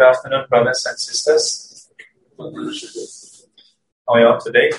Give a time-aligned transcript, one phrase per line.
[0.00, 1.90] Good afternoon, brothers and sisters.
[2.38, 2.46] How
[4.08, 4.70] are you all today?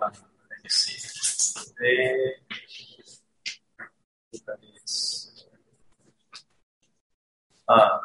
[0.00, 0.12] let
[0.62, 1.72] me see.
[1.80, 2.34] Today,
[7.66, 7.98] uh,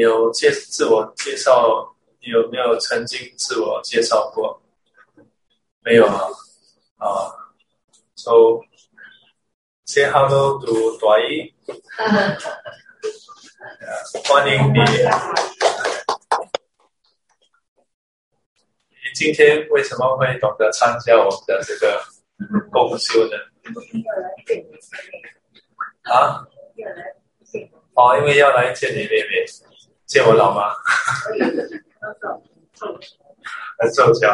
[0.00, 1.94] 有介自我介绍？
[2.20, 4.60] 你有没有曾经自我介绍过？
[5.82, 6.26] 没有啊，
[6.96, 7.30] 啊
[8.16, 8.60] ，So
[9.84, 11.52] say hello to 短一，
[14.26, 14.78] 欢迎你。
[18.88, 22.02] 你今天为什么会懂得参加我们的这个
[22.72, 23.32] 共修呢？
[26.10, 26.42] 啊？
[27.94, 29.44] 哦，因为要来见你妹妹，
[30.06, 30.72] 见我老妈。
[33.78, 34.28] 来凑巧。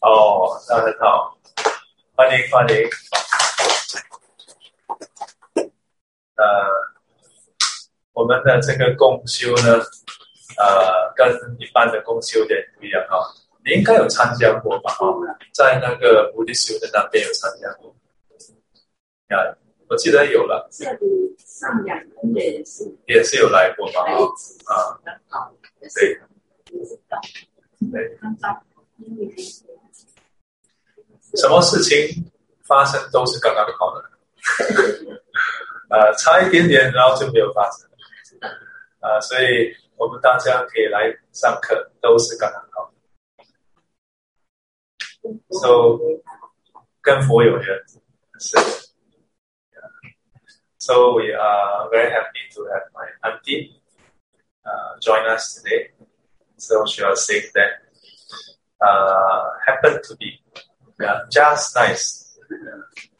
[0.00, 1.36] 哦，那很好，
[2.14, 2.76] 欢迎欢迎。
[6.36, 6.44] 呃，
[8.12, 9.82] 我们的这个共修呢，
[10.58, 13.18] 呃，跟一般的共修有点不一样哈。
[13.64, 14.94] 你应该有参加过吧？
[15.00, 15.16] 哦，
[15.52, 17.90] 在那个菩提修的那边有参加过。
[19.28, 19.56] 啊。
[19.88, 24.00] 我记得有了，这里上两个也是也是有来过嘛，
[24.66, 24.98] 啊，
[25.94, 26.20] 对，
[27.92, 28.18] 对，
[31.36, 32.24] 什么事情
[32.64, 34.10] 发生都是刚刚好的，
[35.88, 37.88] 呃，差一点点，然后就没有发生，
[39.00, 42.92] 啊，所以我们大家可以来上课，都是刚刚好
[45.50, 45.98] ，so
[47.00, 47.66] 跟佛有缘。
[48.40, 48.56] 是。
[50.86, 53.74] So we are very happy to have my auntie
[54.64, 55.88] uh, join us today.
[56.58, 57.70] So she was saying that
[58.80, 60.38] uh, happened to be
[61.00, 62.38] yeah, just nice.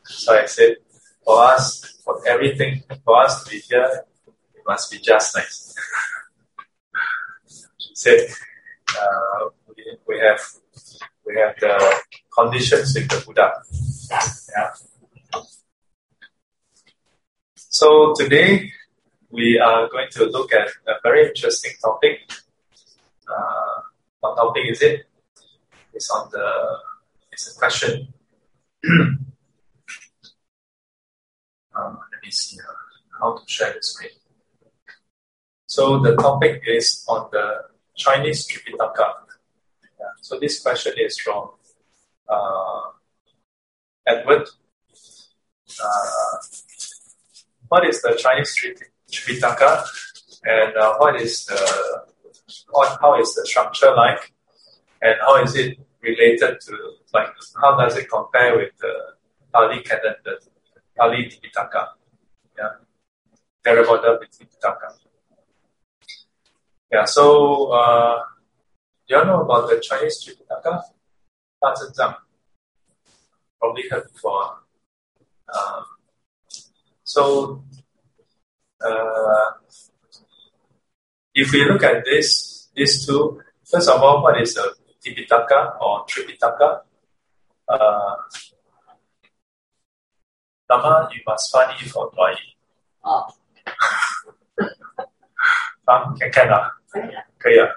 [0.05, 0.77] So I said,
[1.25, 4.05] for us, for everything, for us to be here,
[4.55, 5.75] it must be just nice.
[7.81, 8.21] she said,
[8.97, 10.41] uh, we, we have
[11.27, 11.97] we have the
[12.33, 13.51] conditions with the Buddha.
[14.57, 14.71] Yeah.
[17.79, 18.73] So today
[19.31, 22.21] we are going to look at a very interesting topic.
[23.29, 23.83] Uh,
[24.21, 25.05] what topic is it?
[25.93, 26.79] It's on the
[27.31, 28.15] it's a question.
[28.89, 29.19] um,
[31.77, 34.17] let me see uh, how to share the screen.
[35.67, 39.13] So the topic is on the Chinese Tripitaka.
[40.23, 41.51] So this question is from
[42.27, 42.85] uh,
[44.07, 44.49] Edward.
[45.79, 46.37] Uh,
[47.69, 48.55] what is the Chinese
[49.11, 49.87] Tripitaka
[50.45, 52.03] and uh, what is the
[52.71, 54.33] what, how is the structure like
[55.03, 56.77] and how is it related to
[57.13, 57.29] like
[57.61, 58.93] how does it compare with the
[59.53, 60.39] Pali canon, the
[60.97, 61.89] Pali Tipitaka?
[62.59, 62.71] Yeah,
[63.65, 64.89] Theravada Tipitaka.
[66.93, 68.19] Yeah, so uh,
[69.09, 70.83] do you know about the Chinese Tripitaka?
[73.59, 74.59] Probably heard before.
[75.53, 75.85] Um,
[77.16, 77.64] so,
[78.86, 79.52] uh,
[81.34, 84.66] if we look at this, these two, first of all, what is a
[85.04, 86.82] Tipitaka or Tripitaka?
[87.68, 88.16] Uh,
[90.70, 92.36] Lama, you must find it for Dwai.
[93.04, 93.28] Oh.
[95.88, 96.72] ah, can can ah?
[97.38, 97.68] 可以啊。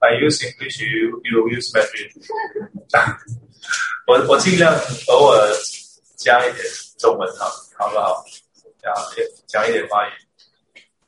[0.00, 2.10] I use English, you you use Mandarin
[4.06, 4.74] 我我尽量
[5.08, 5.48] 偶尔
[6.16, 6.64] 加一点
[6.98, 7.46] 中文哈。
[7.78, 8.24] 好不好？
[8.82, 8.92] 讲
[9.46, 10.12] 讲一点发言。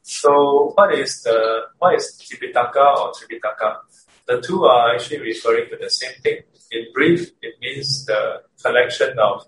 [0.03, 3.81] So what is the what is Tipitaka or Tripitaka?
[4.27, 6.45] The two are actually referring to the same thing.
[6.71, 9.47] In brief, it means the collection of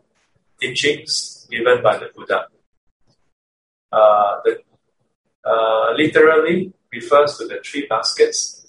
[0.61, 2.49] teachings given by the Buddha.
[3.93, 4.59] Uh, the
[5.45, 8.67] uh, literally refers to the three baskets.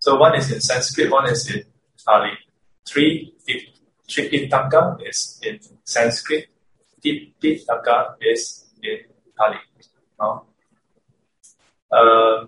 [0.00, 1.64] So one is in Sanskrit, one is in
[2.06, 2.32] Pali.
[2.86, 3.34] Three
[4.13, 6.47] Tripitaka is in Sanskrit,
[7.03, 8.99] Tipitaka is in
[9.35, 9.57] Pali.
[11.91, 12.45] Uh,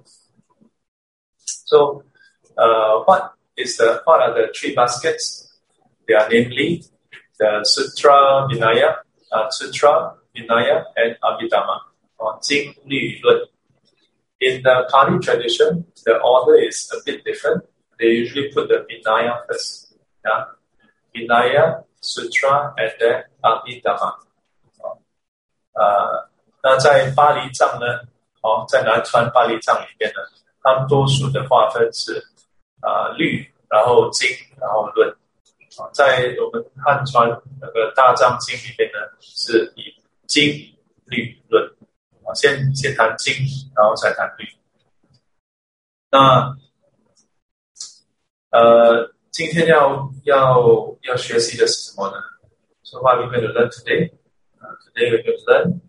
[1.44, 2.04] so,
[2.58, 5.58] uh, what is the what are the three baskets?
[6.08, 6.84] They are namely
[7.40, 8.98] the Sutra Vinaya,
[9.32, 11.80] uh, Sutra Vinaya, and Abhidhamma,
[12.20, 13.42] or Jing Lü Lun.
[14.40, 17.64] In the Pali tradition, the order is a bit different.
[18.00, 19.98] They usually put the Vinaya first.
[20.24, 20.46] Yeah?
[21.16, 24.20] Vinaya, Sutra, and then Abhidhamma.
[25.72, 26.30] 呃，
[26.62, 27.86] 那在巴黎藏呢，
[28.42, 30.20] 哦，在南传巴利藏里面呢，
[30.62, 32.22] 他们多数的划分是
[32.82, 34.30] 啊律，然后经，
[34.60, 35.10] 然后论。
[35.78, 37.30] 啊，在我们汉传
[37.60, 39.84] 那个大藏经里面呢，是以
[40.28, 40.44] 经
[41.06, 41.64] 律论。
[42.26, 43.34] 啊，先先谈经，
[43.76, 44.48] 然后再谈律。
[46.10, 46.56] 那
[48.52, 52.16] 呃，今天要要要学习的是什么呢
[52.84, 54.12] ？So what we're going to learn today?
[54.62, 55.82] Uh, today we're going to learn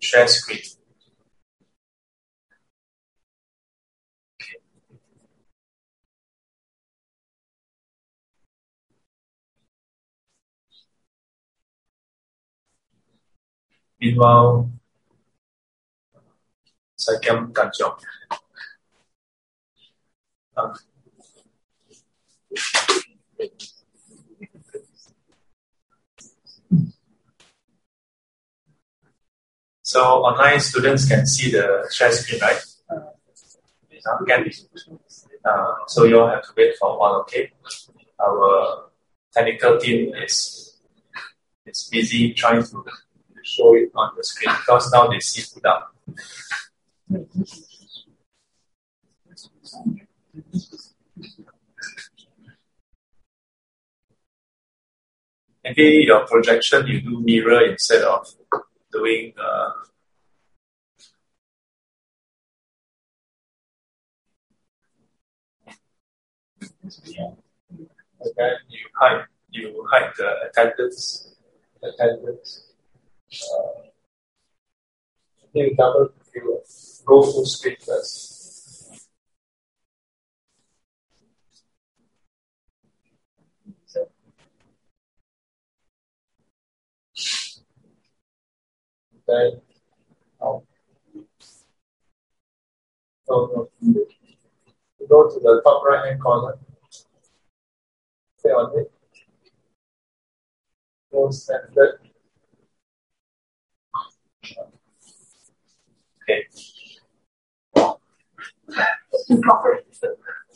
[0.00, 0.60] share screen.
[14.00, 14.72] Meanwhile,
[16.96, 18.02] sai kem kan chok.
[29.82, 32.60] So online students can see the share screen, right?
[32.90, 34.50] Uh, can.
[35.44, 37.52] Uh, so you all have to wait for a while, okay?
[38.20, 38.90] Our
[39.32, 40.76] technical team is
[41.66, 42.84] is busy trying to
[43.44, 45.94] show it on the screen because now they see it up.
[55.66, 58.28] Maybe your projection you do mirror instead of
[58.92, 59.70] doing uh,
[68.22, 71.34] okay, you hide you hide the attendance
[71.82, 72.62] attendance.
[73.32, 73.90] Uh,
[75.52, 76.62] you double view
[77.04, 78.35] go full screen first.
[89.28, 89.58] Okay.
[90.40, 90.62] Now,
[93.24, 93.68] so,
[95.08, 96.56] go to the top right hand corner.
[98.38, 98.92] Stay on it.
[101.10, 101.98] Go standard.
[106.22, 106.46] Okay.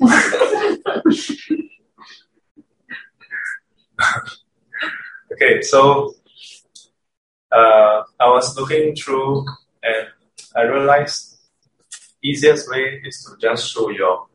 [5.33, 6.15] okay, so
[7.53, 9.47] uh, I was looking through
[9.83, 10.09] and
[10.57, 11.39] I realized
[12.23, 14.27] easiest way is to just show you.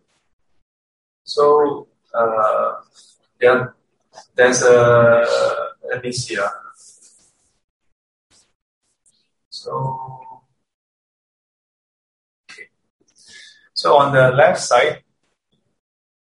[1.23, 2.73] So uh,
[3.41, 3.67] yeah,
[4.35, 5.25] there's a
[5.89, 6.37] let me see.
[6.37, 6.49] Uh,
[9.49, 10.19] so
[12.51, 12.67] okay.
[13.73, 15.03] So on the left side,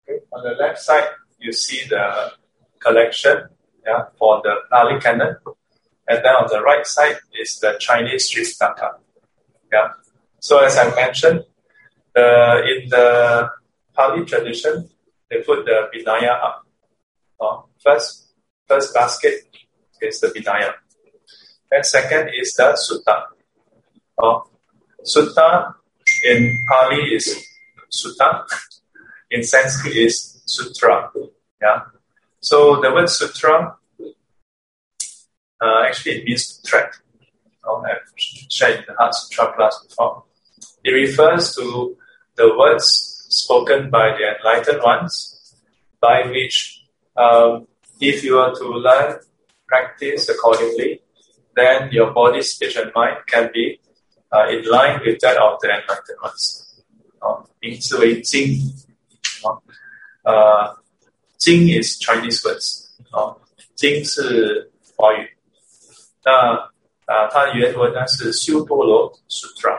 [0.04, 1.07] okay, on the left side
[1.40, 2.34] you see the
[2.80, 3.50] collection
[3.86, 5.36] yeah, for the Pali Canon
[6.13, 8.89] and then on the right side is the Chinese Tripitaka.
[9.71, 9.89] Yeah.
[10.39, 11.44] So as I mentioned,
[12.13, 12.30] the
[12.71, 13.50] in the
[13.95, 14.89] Pali tradition,
[15.30, 16.68] they put the Vinaya up.
[17.39, 18.27] Uh, first,
[18.68, 19.33] first basket
[20.01, 20.74] is the Vinaya.
[21.71, 23.24] And second is the Sutta.
[24.21, 24.39] Uh,
[25.04, 25.74] sutta
[26.25, 27.36] in Pali is
[27.92, 28.45] Sutta.
[29.31, 31.09] In Sanskrit is Sutra.
[31.59, 31.80] Yeah.
[32.42, 33.75] So the word Sutra
[35.62, 36.90] uh, actually, it means thread.
[37.64, 38.06] Oh, I've
[38.49, 40.25] shared in the Heart Sutra class before.
[40.84, 41.96] It refers to
[42.37, 45.56] the words spoken by the enlightened ones,
[46.00, 46.84] by which,
[47.17, 47.67] um,
[48.00, 49.19] if you are to learn,
[49.67, 51.03] practice accordingly,
[51.55, 53.81] then your body, speech, and mind can be
[54.32, 56.65] uh, in line with that of the enlightened ones.
[57.20, 58.56] 哦，名字为经。
[59.43, 59.60] 哦，
[60.22, 60.79] 呃，
[61.36, 62.86] 经 is Chinese words。
[63.10, 63.36] 哦，
[63.74, 65.29] 经是华语。
[66.25, 66.71] 那
[67.06, 69.77] 啊，它的原文呢是修多罗 Sutra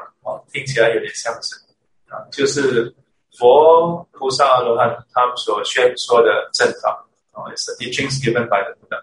[7.66, 9.02] the teachings given by the Buddha。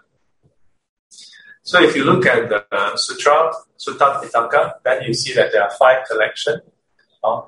[1.63, 2.63] So if you look at the
[2.95, 6.61] Sutra, Sutta Pitaka, then you see that there are five collections,
[7.23, 7.41] uh,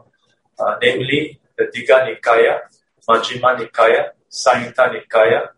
[0.60, 2.60] uh, namely the Digha Nikaya,
[3.08, 5.50] Majjhima Nikaya, Samyutta Nikaya,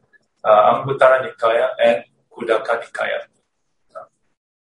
[0.44, 3.28] uh, Anguttara Nikaya, and Khuddaka Nikaya.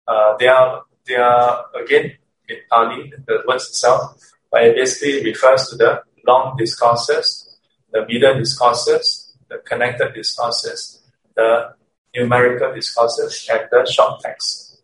[0.06, 2.12] Uh, they are they are again
[2.48, 4.16] in Pali, the words itself,
[4.50, 7.56] but it basically refers to the long discourses,
[7.92, 11.02] the middle discourses, the connected discourses,
[11.34, 11.75] the
[12.14, 14.80] numerical discourses, and the short text.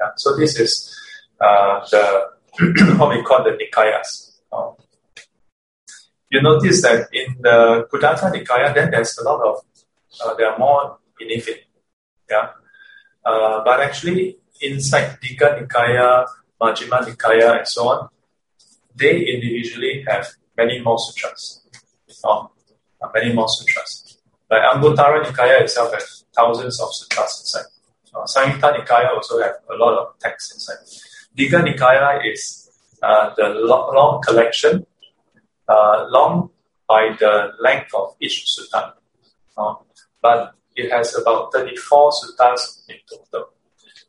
[0.00, 0.96] Yeah, so this is
[1.40, 2.28] uh, the
[2.98, 4.38] what we call the Nikayas.
[4.52, 4.74] Um,
[6.30, 9.58] you notice that in the Khuddaka Nikaya, then there's a lot of
[10.24, 11.64] uh, there are more benefit.
[12.30, 12.50] Yeah,
[13.24, 16.26] uh, but actually inside Digha Nikaya,
[16.60, 18.08] Majjhima Nikaya, and so on,
[18.94, 21.60] they individually have many more sutras.
[22.24, 22.46] Uh,
[23.14, 24.18] many more sutras.
[24.50, 27.68] Like Anguttara Nikaya itself has thousands of sutras inside.
[28.14, 30.80] Uh, Samyutta Nikaya also have a lot of texts inside.
[31.36, 32.70] Digha Nikaya is
[33.02, 34.86] uh, the long, long collection,
[35.68, 36.50] uh, long
[36.86, 38.92] by the length of each sutta.
[39.56, 39.74] Uh,
[40.20, 43.51] but it has about 34 suttas in total.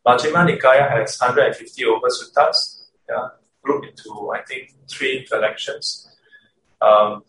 [0.05, 3.29] Majjhima Nikaya has 150 over suttas, yeah,
[3.61, 6.09] grouped into, I think, three collections.
[6.81, 7.23] Um,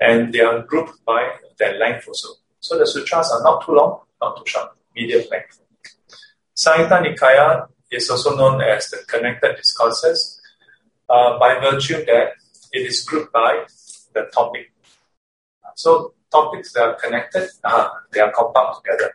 [0.00, 2.28] and they are grouped by their length also.
[2.60, 5.60] So the sutras are not too long, not too short, medium length.
[6.56, 10.40] Samyutta Nikaya is also known as the connected discourses
[11.08, 12.32] uh, by virtue that
[12.72, 13.64] it is grouped by
[14.12, 14.72] the topic.
[15.76, 19.14] So topics that are connected, uh, they are compiled together.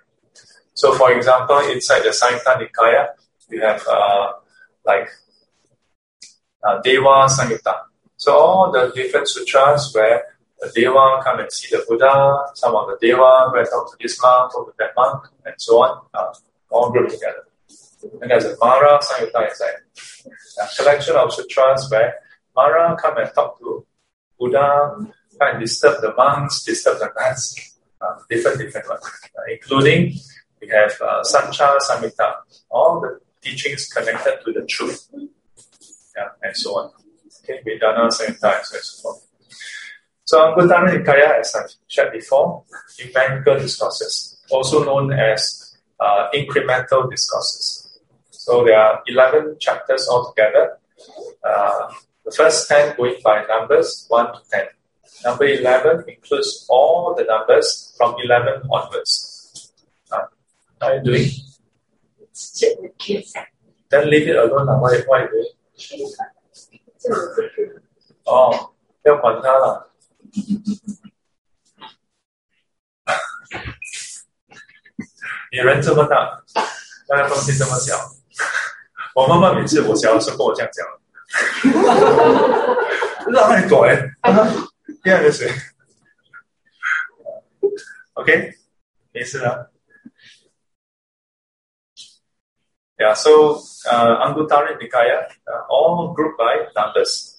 [0.74, 3.08] So for example, inside the Samyutta Nikaya,
[3.50, 4.34] we have uh,
[4.86, 5.08] like
[6.64, 7.76] uh, Deva Samyutta.
[8.18, 10.24] So all the different sutras where
[10.60, 14.20] the Deva come and see the Buddha, some of the Deva and talk to this
[14.22, 16.34] monk, talk to that monk, and so on, uh,
[16.70, 17.46] all grouped together.
[18.22, 20.32] And there's a Mara Samyutta inside.
[20.62, 22.16] A collection of sutras where
[22.56, 23.86] Mara come and talk to
[24.40, 29.04] Buddha, come and disturb the monks, disturb the nuns, uh, different, different ones,
[29.38, 30.14] uh, including
[30.64, 32.34] we have uh, Sacca Samyutta,
[32.70, 35.08] all the teachings connected to the truth,
[36.16, 36.92] yeah, and so on.
[37.44, 39.28] Okay, Vedana Samyutta, and so and so forth.
[40.26, 42.64] So Anguttara Nikaya, as I've shared before,
[43.00, 48.00] ecumenical discourses, also known as uh, incremental discourses.
[48.32, 50.78] So there are 11 chapters altogether.
[51.44, 51.92] Uh,
[52.26, 54.66] the first 10 going by numbers 1 to 10.
[55.26, 59.33] Number 11 includes all the numbers from 11 onwards.
[60.84, 61.30] Uh, how are you doing?
[62.34, 63.34] Sit with kids.
[63.90, 64.66] Then leave it alone.
[64.66, 64.82] Now.
[64.82, 65.56] Why, why are you
[65.88, 66.12] doing?
[68.26, 68.74] Oh,
[69.04, 69.90] 要管他了。
[75.52, 76.44] 你人这么大，
[77.10, 77.96] 那个东西这么小，
[79.14, 80.86] 我妈妈每次我小的时候跟我这样讲，
[83.28, 84.16] 让他管，
[85.04, 85.50] 第二个谁
[88.14, 88.54] ？OK，
[89.12, 89.73] 没事了。
[93.04, 93.60] Yeah, so
[93.92, 97.36] uh, Anguttara Nikaya, uh, all grouped by numbers,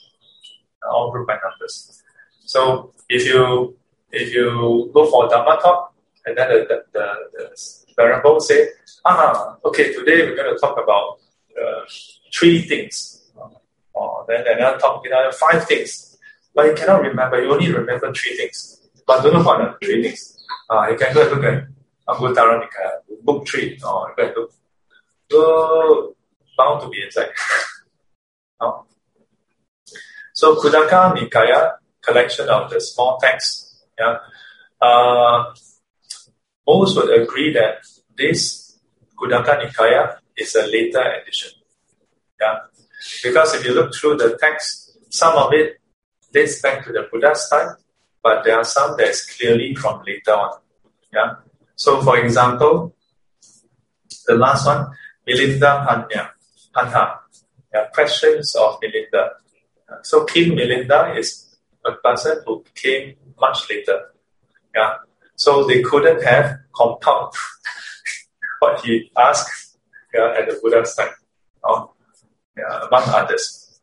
[0.86, 2.02] all grouped by numbers.
[2.44, 3.74] So if you
[4.12, 5.94] if you go for Dhamma talk,
[6.26, 8.68] and then the, the, the, the say,
[9.06, 11.20] ah, okay, today we're going to talk about
[11.58, 11.80] uh,
[12.30, 13.32] three things.
[13.94, 16.18] Or then another talk, know, five things.
[16.54, 18.82] But you cannot remember, you only remember three things.
[19.06, 20.44] But don't know what are three things.
[20.68, 21.64] Uh, you can go and look at
[22.06, 24.52] Anguttara Nikaya, book three, or you can look.
[25.34, 26.14] So,
[26.56, 27.30] bound to be inside.
[28.60, 28.86] oh.
[30.32, 33.82] So, Khuddaka Nikaya collection of the small texts.
[33.98, 34.18] Yeah,
[34.80, 35.52] uh,
[36.64, 37.78] most would agree that
[38.16, 38.78] this
[39.18, 41.50] Khuddaka Nikaya is a later edition.
[42.40, 42.58] Yeah,
[43.24, 45.80] because if you look through the text, some of it
[46.32, 47.74] dates back to the Buddha's time,
[48.22, 50.60] but there are some that is clearly from later on.
[51.12, 51.34] Yeah,
[51.74, 52.94] so for example,
[54.28, 54.86] the last one,
[55.26, 56.30] Milinda Panya,
[56.74, 57.18] Panha,
[57.72, 59.30] yeah, questions of Milinda.
[60.02, 64.10] So King Milinda is a person who came much later.
[64.74, 64.94] Yeah.
[65.36, 67.34] So they couldn't have compiled
[68.60, 69.78] what he asked
[70.14, 71.10] yeah, at the Buddha's time,
[71.64, 71.92] oh,
[72.56, 73.80] yeah, among others.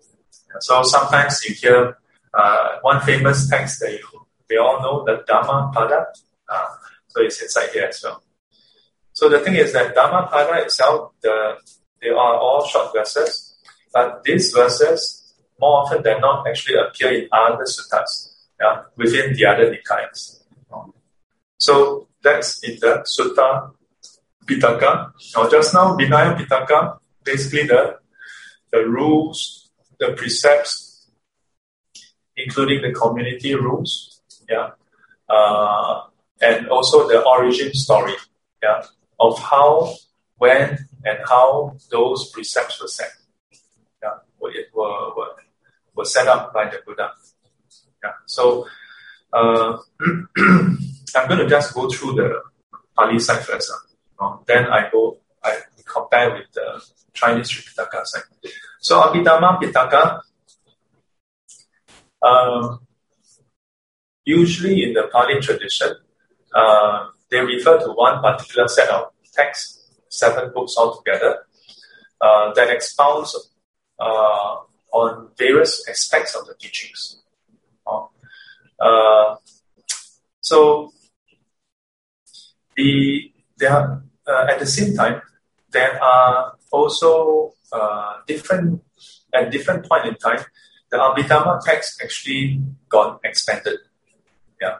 [0.60, 1.98] So sometimes you hear
[2.33, 4.00] uh, one famous text that you,
[4.50, 6.05] we all know, the Dhammapada.
[6.48, 6.67] Uh,
[7.07, 8.24] so it's inside here as well.
[9.21, 11.53] So the thing is that Dhammapada itself, the,
[12.01, 13.55] they are all short verses,
[13.93, 19.45] but these verses more often than not actually appear in other suttas yeah, within the
[19.45, 20.41] other Nikayas.
[21.59, 23.69] So that's in the Sutta
[24.47, 25.11] Pitaka.
[25.37, 27.97] Now, just now, Vinaya Pitaka, basically the,
[28.71, 31.11] the rules, the precepts,
[32.35, 34.71] including the community rules, yeah,
[35.29, 36.05] uh,
[36.41, 38.15] and also the origin story,
[38.63, 38.81] yeah,
[39.21, 39.93] of how,
[40.37, 43.11] when, and how those precepts were set.
[44.01, 45.27] Yeah, were, were,
[45.95, 47.11] were set up by the Buddha.
[48.03, 48.11] Yeah.
[48.25, 48.65] So
[49.31, 52.41] uh, I'm going to just go through the
[52.97, 53.71] Pali side first.
[54.19, 58.23] Uh, then I go, I compare with the Chinese Tripitaka side.
[58.79, 60.21] So Abhidhamma Pitaka,
[62.21, 62.77] uh,
[64.25, 65.95] usually in the Pali tradition,
[66.53, 71.39] uh, they refer to one particular set of texts, seven books altogether,
[72.19, 73.35] uh, that expounds
[74.00, 74.57] uh,
[74.91, 77.21] on various aspects of the teachings.
[78.81, 79.35] Uh,
[80.41, 80.91] so
[82.75, 85.21] the there are, uh, at the same time
[85.69, 88.81] there are also uh, different
[89.33, 90.43] at different point in time
[90.89, 92.59] the Abhidhamma text actually
[92.89, 93.77] got expanded.
[94.59, 94.77] Yeah,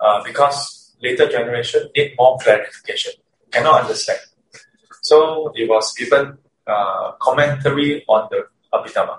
[0.00, 3.12] uh, because later generation need more clarification,
[3.50, 4.20] cannot understand.
[5.02, 9.18] So it was given uh, commentary on the Abhidhamma.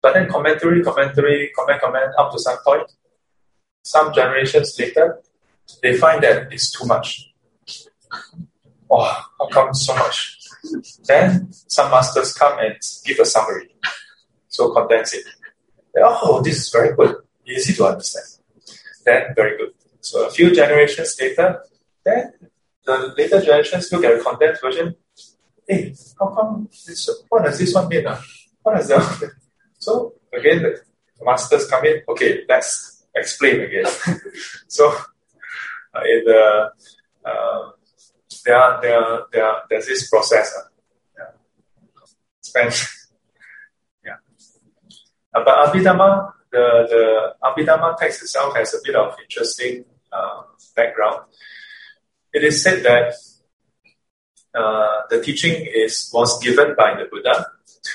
[0.00, 2.90] But then commentary, commentary, comment, comment up to some point.
[3.82, 5.20] Some generations later,
[5.82, 7.30] they find that it's too much.
[8.90, 9.04] Oh,
[9.38, 10.38] how come so much?
[11.04, 13.74] Then some masters come and give a summary.
[14.48, 15.24] So condense it.
[15.96, 17.16] Oh, this is very good.
[17.46, 18.26] Easy to understand.
[19.04, 19.72] Then very good.
[20.04, 21.64] So a few generations later,
[22.04, 22.34] then
[22.84, 24.94] the later generations look at a condensed version.
[25.66, 28.06] Hey, how come this, what does this one mean?
[28.06, 28.20] Uh?
[28.62, 29.30] What does that one?
[29.78, 33.86] So again, the masters come in, okay, let's explain again.
[34.68, 34.90] so
[35.94, 36.70] uh, in the,
[37.24, 37.70] uh,
[38.44, 40.52] there, there, there, there's this process.
[40.54, 40.68] Uh,
[41.18, 41.30] yeah.
[42.42, 42.74] Spend,
[44.04, 44.16] yeah.
[45.34, 50.42] Uh, but Abhidhamma, the, the Abhidhamma text itself has a bit of interesting uh,
[50.76, 51.20] background
[52.32, 53.14] it is said that
[54.54, 57.46] uh, the teaching is was given by the Buddha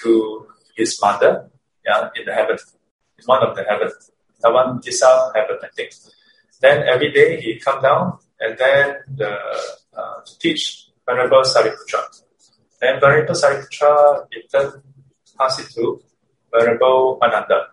[0.02, 1.50] to his mother,
[1.86, 2.58] yeah, in the heaven,
[3.18, 3.92] in one of the heaven,
[4.82, 5.92] Tisa heaven, I think.
[6.62, 9.38] Then every day he come down and then the,
[9.96, 12.02] uh, to teach Venerable Sariputra.
[12.82, 14.82] Then Venerable Sariputra in turn
[15.38, 16.02] pass it to
[16.54, 17.68] Venerable Ananda,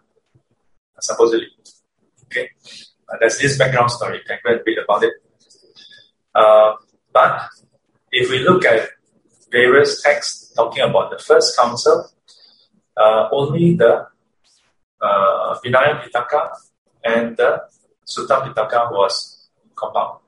[1.01, 1.49] supposedly.
[2.27, 2.51] Okay,
[3.09, 4.19] uh, there's this background story.
[4.19, 5.15] You can go and read about it.
[6.35, 6.75] Uh,
[7.13, 7.49] but
[8.13, 8.89] if we look at
[9.51, 12.11] various texts talking about the first council,
[12.97, 14.07] uh, only the
[15.01, 16.51] uh, Vinaya Pitaka
[17.05, 17.63] and the
[18.07, 20.19] Sutta Pitaka was compiled.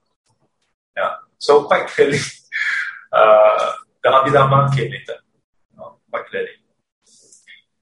[0.97, 1.15] Yeah.
[1.39, 2.19] So quite clearly,
[3.13, 5.17] uh, the Abhidhamma came later,
[6.11, 6.49] quite clearly.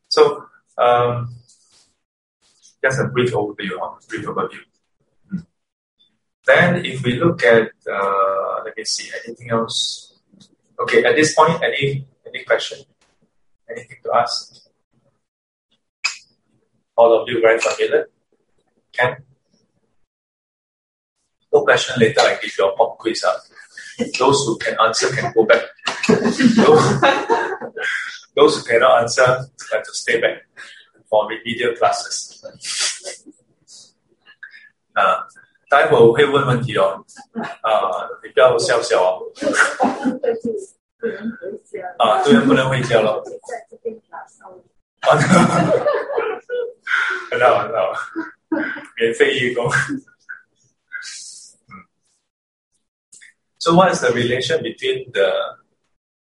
[0.09, 0.47] So
[0.79, 1.35] um,
[2.83, 3.79] just a brief overview,
[4.09, 4.61] brief overview.
[6.47, 10.15] Then if we look at, uh, let me see, anything else?
[10.81, 12.79] Okay, at this point, any any question?
[13.69, 14.69] Anything to ask?
[16.97, 18.09] All of you very familiar?
[18.93, 19.17] Can?
[21.53, 23.39] No question later, I give you a pop quiz up.
[24.19, 25.63] Those who can answer can go back.
[26.07, 27.01] those,
[28.37, 30.47] those who cannot answer have to stay back
[31.09, 32.45] for remedial classes.
[34.95, 35.23] Uh,
[35.70, 37.04] 待会我会问问题哦，
[37.62, 39.24] 啊，你不要笑笑哦。
[41.98, 43.24] 啊，对人不能回家了。
[47.32, 47.94] 很好很好，
[48.98, 49.70] 免费义工。
[53.58, 55.32] So what is the relation between the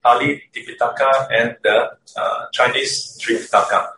[0.01, 3.91] Pali Tipitaka and the uh, Chinese Tripitaka?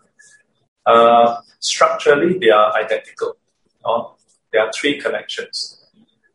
[0.86, 3.38] Uh, structurally, they are identical.
[3.84, 4.18] Oh,
[4.53, 5.83] There are three collections.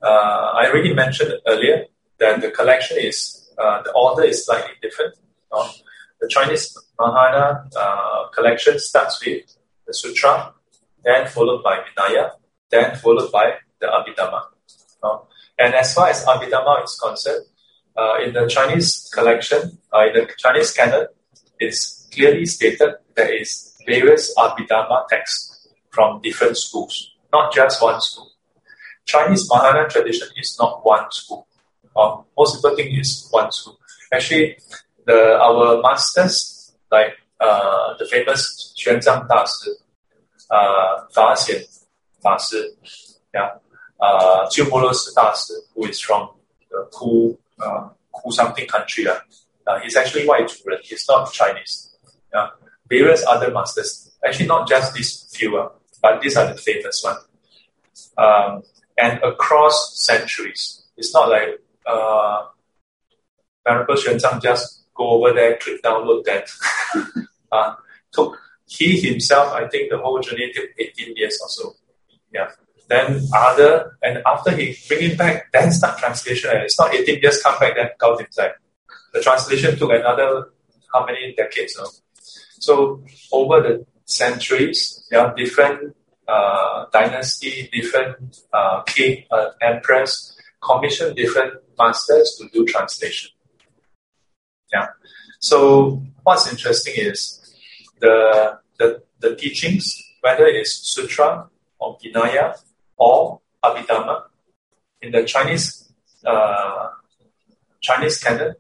[0.02, 1.86] Uh, I already mentioned earlier
[2.20, 5.16] that the collection is, uh, the order is slightly different.
[5.52, 5.70] Uh,
[6.20, 9.44] the Chinese Mahayana uh, collection starts with
[9.86, 10.54] the Sutra,
[11.04, 12.32] then followed by Vinaya,
[12.72, 14.42] then followed by the Abhidhamma.
[15.04, 15.20] Uh,
[15.60, 17.46] and as far as Abhidhamma is concerned,
[17.96, 21.08] uh, in the Chinese collection, in the Chinese canon,
[21.60, 28.32] it's clearly stated there is various Abhidhamma texts from different schools not just one school.
[29.06, 31.48] Chinese Mahayana tradition is not one school.
[31.96, 33.78] Uh, most people think it's one school.
[34.14, 34.58] Actually,
[35.06, 38.42] the our masters, like uh, the famous
[38.80, 39.72] Xuanzang Dashi,
[40.52, 41.64] uh, Fa Xian
[42.40, 42.62] Shi,
[43.34, 43.50] yeah,
[44.00, 46.30] uh, Dashi, who is from
[46.70, 49.08] the Ku, uh, Ku something country.
[49.08, 49.20] Uh,
[49.68, 51.96] uh, he's actually white Zhuren, he's not Chinese.
[52.34, 52.50] Yeah.
[52.90, 55.70] Various other masters, actually not just these few, uh,
[56.02, 57.27] but these are the famous ones.
[58.18, 58.64] Um,
[58.98, 60.84] and across centuries.
[60.98, 62.46] It's not like uh,
[63.68, 66.50] Xuanzang just go over there, click download that.
[67.52, 67.76] uh,
[68.12, 71.76] took he himself, I think the whole journey took 18 years or so.
[72.34, 72.50] Yeah.
[72.90, 76.50] Then other, and after he bring it back, then start translation.
[76.52, 78.52] And it's not 18 years come back, then go inside.
[79.14, 80.50] The translation took another
[80.94, 81.80] how many decades?
[82.60, 85.96] So over the centuries, yeah, different
[86.92, 93.32] dynasty, different uh, king, uh, empress, commission different masters to do translation.
[94.74, 94.88] Yeah.
[95.40, 97.40] So what's interesting is
[98.00, 101.48] the the the teachings, whether it's sutra
[101.80, 102.56] or Vinaya
[102.98, 104.24] or Abhidhamma,
[105.02, 105.92] in the Chinese
[106.26, 106.90] uh,
[107.82, 108.56] Chinese canon,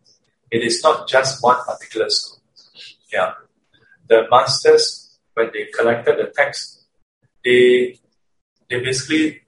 [0.51, 2.41] it is not just one particular school.
[3.11, 3.33] Yeah,
[4.07, 6.76] the masters when they collected the text,
[7.47, 7.99] they
[8.69, 9.41] they basically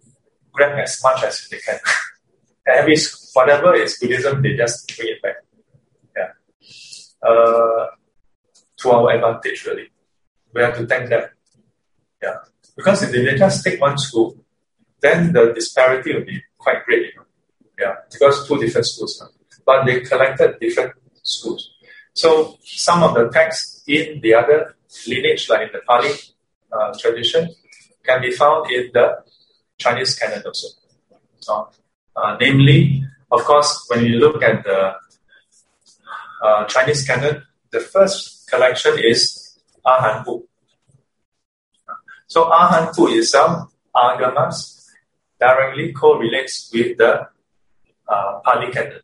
[0.53, 1.79] grab as much as they can.
[2.79, 2.97] Every
[3.33, 5.38] whatever is Buddhism, they just bring it back.
[6.17, 6.31] Yeah,
[7.27, 7.85] uh,
[8.79, 9.88] to our advantage really.
[10.53, 11.25] We have to thank them.
[12.23, 12.38] Yeah,
[12.75, 14.38] because if they just take one school,
[15.01, 17.03] then the disparity will be quite great.
[17.07, 17.25] You know?
[17.79, 19.23] Yeah, because two different schools,
[19.65, 21.71] but they collected different schools.
[22.13, 24.75] So some of the texts in the other
[25.07, 26.12] lineage, like in the Pali
[26.71, 27.49] uh, tradition,
[28.03, 29.23] can be found in the
[29.77, 30.67] Chinese canon also.
[31.39, 31.69] So,
[32.15, 34.95] uh, namely, of course, when you look at the
[36.43, 40.43] uh, Chinese canon, the first collection is Ahan Bu.
[42.27, 44.88] So Ahan Bu itself, Agamas,
[45.39, 47.27] directly correlates with the
[48.07, 48.99] uh, Pali canon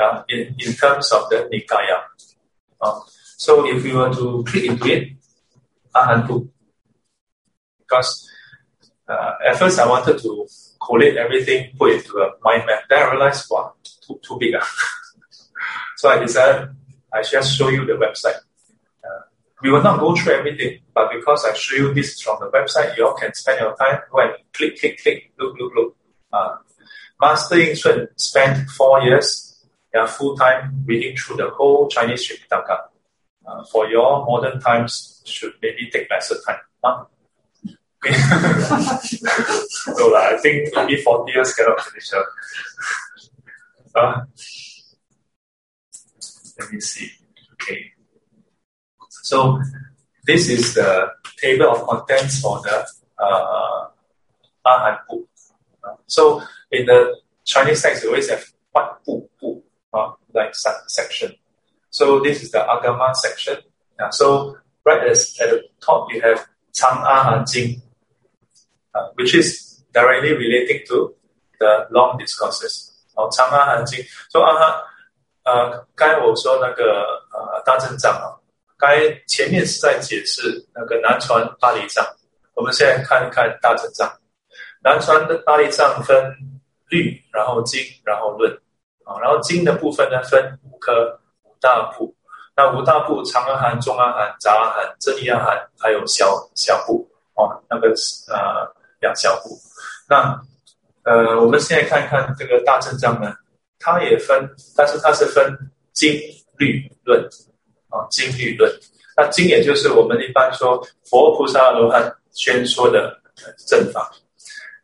[0.00, 2.02] uh, in, in terms of the Nikaya.
[2.80, 3.00] Uh,
[3.36, 5.08] so if you were to click into it,
[5.94, 6.48] Ahan Bu,
[7.78, 8.29] because
[9.10, 10.46] uh, at first I wanted to
[10.80, 12.82] collate everything, put it to a mind map.
[12.88, 14.54] Then I realized, wow, too, too big.
[14.54, 14.60] Uh.
[15.96, 16.70] so I decided
[17.12, 18.36] I just show you the website.
[19.04, 19.22] Uh,
[19.62, 22.96] we will not go through everything, but because I show you this from the website,
[22.96, 25.96] you all can spend your time, when click, click, click, look, look, look.
[26.32, 26.56] Uh,
[27.20, 27.76] Master Ying
[28.16, 32.78] spent four years, yeah, full time reading through the whole Chinese Tripitaka.
[33.46, 36.60] Uh, for your modern times, should maybe take lesser time.
[36.84, 37.04] Huh?
[39.96, 42.26] So like, I think maybe 40 years cannot finish up.
[43.92, 44.20] Uh,
[46.60, 47.10] let me see.
[47.54, 47.86] Okay.
[49.08, 49.60] So
[50.24, 52.86] this is the table of contents for the
[53.18, 53.88] uh,
[54.64, 55.28] Ahan book.
[56.06, 59.60] So in the Chinese text, we always have what bu bu,
[59.92, 60.54] uh, like
[60.86, 61.34] section.
[61.90, 63.58] So this is the Agama section.
[63.98, 67.82] Yeah, so right as, at the top, you have Chang Ahan Jing,
[69.16, 71.14] which is directly relating to
[71.58, 72.88] the long discourses.
[73.14, 74.02] 哦长阿含经。
[74.30, 74.72] So 阿含，
[75.44, 78.32] 呃，该我说那个呃大正藏啊，
[78.78, 82.06] 该前面是在解释那个南传巴黎藏，
[82.54, 84.10] 我们现在看一看大正藏。
[84.82, 86.16] 南传的巴黎藏分
[86.88, 88.50] 律，然后经，然后论
[89.04, 92.14] 啊，然后经的部分呢分五科五大部。
[92.56, 97.88] 那五大部长阿含、中阿含、杂阿含、真义阿含，还有小小部哦，那个
[98.28, 98.79] 呃。
[99.00, 99.58] 两小部，
[100.08, 100.38] 那
[101.04, 103.34] 呃，我们现在看看这个大正藏呢，
[103.78, 104.38] 它也分，
[104.76, 105.56] 但是它是分
[105.94, 106.12] 经
[106.58, 107.18] 律论
[107.88, 108.70] 啊，经律论。
[109.16, 113.18] 那经也就是我们一般说佛菩萨罗汉宣说的
[113.66, 114.12] 正法，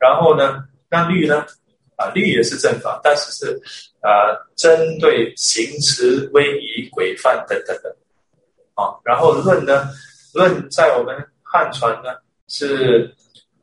[0.00, 1.44] 然后呢，那律呢
[1.96, 3.60] 啊，律也是正法，但是是
[4.00, 7.94] 啊，针对行持、威仪、规范等等的
[8.74, 8.96] 啊。
[9.04, 9.90] 然后论呢，
[10.32, 12.16] 论在我们汉传呢
[12.48, 13.14] 是。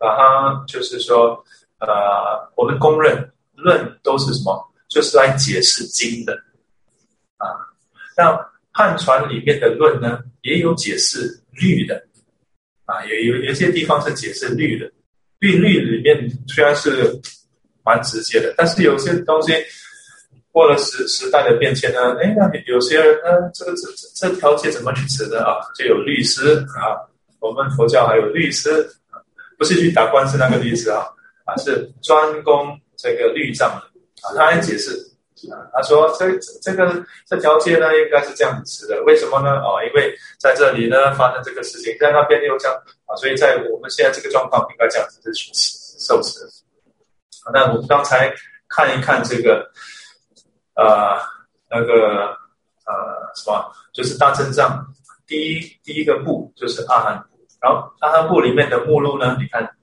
[0.03, 1.41] 把它就是说，
[1.79, 1.87] 呃，
[2.57, 3.17] 我们公认
[3.55, 4.69] 论都是什么？
[4.89, 6.33] 就是来解释经的
[7.37, 7.47] 啊。
[8.17, 8.37] 那
[8.73, 11.95] 汉传里面的论呢，也有解释律的
[12.83, 14.91] 啊，有有有些地方是解释律的。
[15.39, 17.17] 律律里面虽然是
[17.85, 19.53] 蛮直接的，但是有些东西
[20.51, 25.63] 过了时时代的变迁呢，哎，那有些人呢，这个这这这条街怎么去持的啊？
[25.75, 26.99] 就有律师啊，
[27.39, 28.85] 我们佛教还有律师。
[29.63, 31.07] 不是去打官司那个律师啊，
[31.45, 34.35] 啊是专攻这个律藏的啊。
[34.35, 34.91] 他来解释
[35.49, 39.51] 啊，他说这这个这条街呢应该是这样子的，为什么呢？
[39.61, 46.39] 哦，因为在这里呢发生这个事情，在那边又这样啊，所以在我们现在这个状况应该这样子去受持。
[47.53, 48.33] 那我们刚才
[48.67, 49.65] 看一看这个
[50.75, 51.17] 呃
[51.71, 52.35] 那个
[52.85, 52.93] 呃
[53.33, 54.85] 什么，就是大正藏
[55.25, 57.25] 第一第一个步就是阿含。
[57.63, 59.37] 然后阿含部里面的目录呢？
[59.39, 59.77] 你看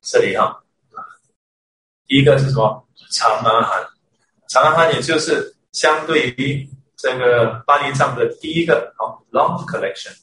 [0.00, 0.62] 这里哈，
[2.06, 2.86] 第一个是什么？
[3.10, 3.84] 长阿含，
[4.48, 6.64] 长阿含也就是相对于
[6.96, 10.16] 这个巴黎藏的第一个哦，long collection，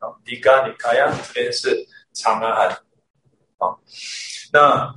[0.00, 1.74] 哦，Diga Nikaya 这边是
[2.12, 2.78] 长阿含，
[3.56, 3.80] 好，
[4.52, 4.94] 那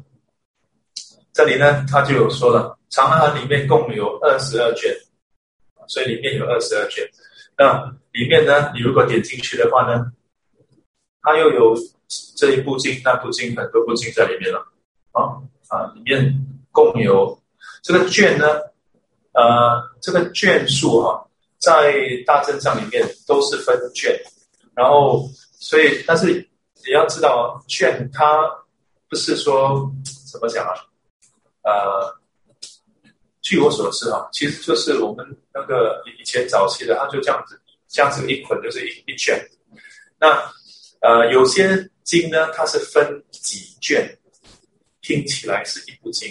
[1.32, 4.94] 这里呢，他就有说了，长阿含里面共有二十二卷，
[5.88, 7.10] 所以里面有二十二卷。
[7.58, 10.12] 那里面呢，你如果点进去的话呢？
[11.26, 11.76] 它又有
[12.36, 14.60] 这一部经、那部经很多部经在里面了，
[15.12, 16.32] 啊啊，里面
[16.72, 17.38] 共有
[17.82, 18.46] 这个卷呢，
[19.34, 21.96] 呃，这个卷数哈，在
[22.28, 24.16] 大正藏里面都是分卷，
[24.76, 25.28] 然后
[25.60, 26.32] 所以但是
[26.86, 28.48] 也要知道卷它
[29.10, 29.92] 不是说
[30.32, 30.74] 怎么讲啊？
[31.64, 32.16] 呃，
[33.42, 39.44] 据我所知啊，其实就是我们那个以前早期的，它就这样子，这样子一捆就是一一卷。
[40.20, 40.40] 那
[41.06, 44.18] 呃，有些经呢，它是分几卷，
[45.02, 46.28] 听起来是一部经；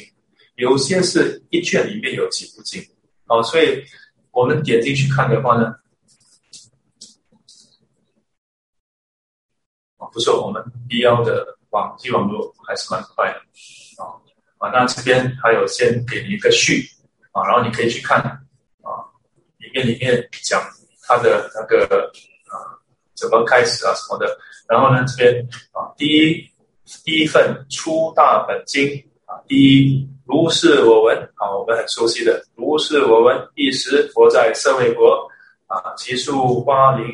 [0.56, 2.84] 有些是一卷里面有几部经。
[3.26, 3.84] 哦，所以
[4.32, 5.72] 我们点进去看的话呢，
[9.98, 13.38] 哦，不错，我们必要的网际网络还是蛮快的。
[14.02, 14.10] 啊
[14.58, 16.84] 啊，那这边还有先给你一个序
[17.30, 18.18] 啊，然后你可以去看
[18.82, 18.90] 啊，
[19.58, 20.60] 里面里面讲
[21.02, 22.10] 它的那个
[23.14, 24.38] 怎么开始啊什么的。
[24.68, 26.50] 然后呢，这边啊第一
[27.04, 28.88] 第一份出大本经
[29.26, 35.28] 啊，第一如是我闻啊，我们很熟悉的如是我闻，一时佛在舍卫国
[35.66, 37.06] 啊，其数花林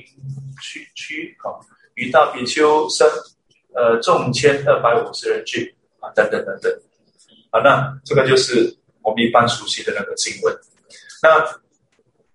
[0.63, 1.55] 区区啊，
[1.95, 3.09] 与大比丘生
[3.75, 6.73] 呃众千二百五十人聚啊，等等等等。
[7.51, 10.57] 啊，那这个就是我们一般熟悉的那个经文。
[11.23, 11.45] 那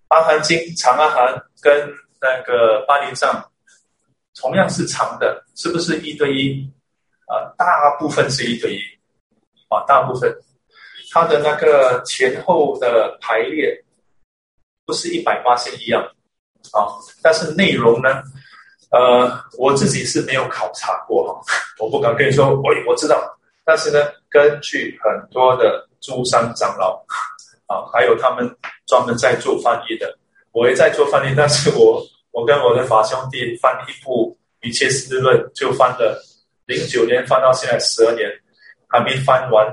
[0.08, 1.88] 阿含经长阿含跟
[2.20, 3.50] 那个巴林藏
[4.40, 6.70] 同样是长的，是不是一对一？
[7.26, 8.80] 啊，大部分是一对一。
[9.68, 10.32] 啊，大部分
[11.10, 13.82] 它的那个前后的排列
[14.84, 16.02] 不是一百八十一样。
[16.72, 16.86] 啊，
[17.22, 18.22] 但是内容呢？
[18.90, 21.40] 呃，我自己是没有考察过哈，
[21.82, 23.20] 我不敢跟你说，我我知道。
[23.64, 27.04] 但是呢，根据很多的诸山长老
[27.66, 28.48] 啊，还有他们
[28.86, 30.16] 专门在做翻译的，
[30.52, 31.34] 我也在做翻译。
[31.36, 32.00] 但是我
[32.36, 36.22] 我跟我的法兄弟翻一部《一切思论》，就翻了
[36.66, 38.30] 零九年翻到现在十二年，
[38.88, 39.66] 还没翻完。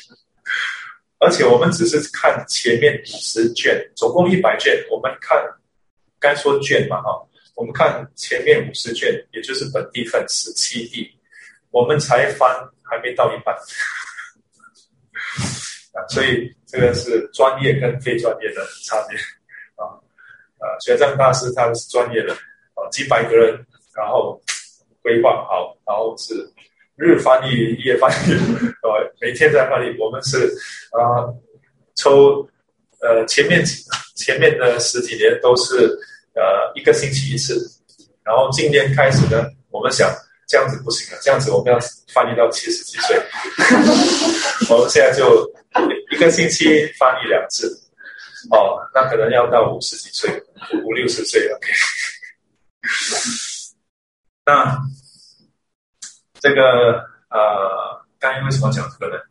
[1.18, 5.42] 而且我们只是看前面五十卷，总共一百卷，我们看
[6.20, 7.08] 该说卷嘛哈，
[7.54, 11.10] 我们看前面五十卷，也就是本地分十七地，
[11.70, 12.54] 我们才翻。
[12.88, 13.52] 还没到一半
[15.92, 19.18] 啊，所以这个是专业跟非专业的差别
[20.58, 20.66] 啊！
[20.80, 22.32] 玄奘大师他是专业的
[22.74, 23.54] 啊，几百个人，
[23.94, 24.40] 然后
[25.02, 26.34] 规划好，然后是
[26.96, 28.32] 日翻译、夜翻译，
[28.82, 29.96] 呃，每天在翻译。
[29.98, 30.46] 我们是
[30.92, 31.28] 啊，
[31.94, 32.46] 抽
[33.00, 33.82] 呃前面几
[34.14, 35.74] 前面的十几年都是
[36.34, 37.54] 呃一个星期一次，
[38.24, 40.08] 然后今年开始呢，我们想。
[40.48, 41.18] 这样子不行啊！
[41.20, 41.78] 这样子我们要
[42.14, 43.20] 翻译到七十几岁，
[44.70, 45.44] 我们现在就
[46.12, 47.68] 一个星期翻译两次，
[48.50, 50.30] 哦，那可能要到五十几岁，
[50.84, 51.58] 五六十岁了。
[54.46, 54.78] 那
[56.40, 59.22] 这个呃，刚才为什么讲这个呢？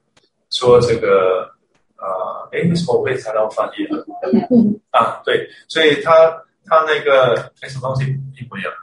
[0.49, 1.49] 说这个
[1.97, 4.03] 呃，哎，为什么我会谈到翻译呢？
[4.91, 6.11] 啊，对，所以他
[6.65, 8.03] 他那个哎，什么东西
[8.37, 8.73] 一模一样？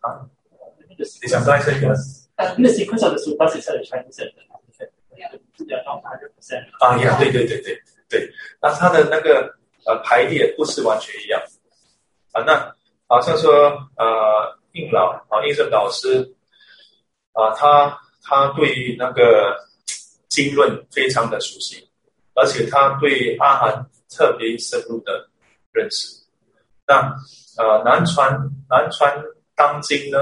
[0.00, 0.26] 啊，
[0.98, 1.94] 你想再说一个？
[2.36, 4.24] 呃，那 sequence of the super 是在 Chinese
[6.80, 8.30] 啊，一样，对对对对对。
[8.60, 9.54] 那它的那个
[9.86, 11.40] 呃排列不是完全一样
[12.32, 12.42] 啊。
[12.46, 12.74] 那
[13.06, 13.52] 好像说
[13.96, 16.34] 呃，应老啊，应胜老师
[17.32, 19.56] 啊，他他对于那个
[20.28, 21.88] 经论非常的熟悉，
[22.34, 25.28] 而且他对阿含特别深入的
[25.72, 26.20] 认识。
[26.86, 27.14] 那
[27.58, 28.32] 呃，南传
[28.68, 29.14] 南传
[29.54, 30.18] 当今呢，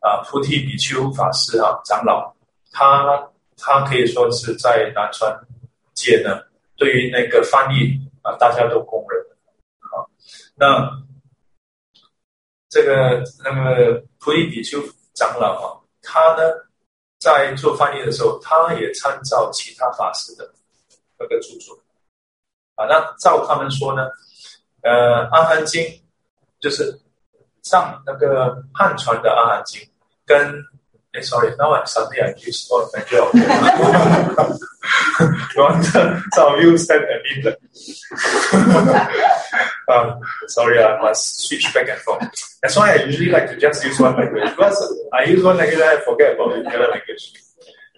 [0.00, 2.34] 啊，菩提比丘法师啊，长老，
[2.72, 5.32] 他他可以说是在南传
[5.94, 6.40] 界呢，
[6.76, 9.24] 对于那个翻译啊，大家都公认。
[9.80, 10.08] 好，
[10.54, 10.90] 那
[12.68, 14.78] 这个那个菩提比丘
[15.14, 16.42] 长老啊，他呢
[17.18, 20.52] 在做翻译的时候，他也参照其他法师的
[21.18, 21.74] 那个著作。
[22.74, 24.08] 啊，那照他们说呢，
[24.82, 25.82] 呃，《阿含经》。
[26.60, 26.98] 就是
[27.62, 29.78] 上那个汉传的《阿含经》，
[30.24, 30.50] 跟
[31.14, 33.38] 哎，sorry，now I'm suddenly I use all my j o b
[35.56, 35.82] one
[36.32, 37.56] so I use that and England.
[39.88, 42.22] um, sorry, I must switch back and forth.
[42.62, 44.76] That's why I usually like to just use one language because
[45.12, 47.32] I use one language I forget about the other language.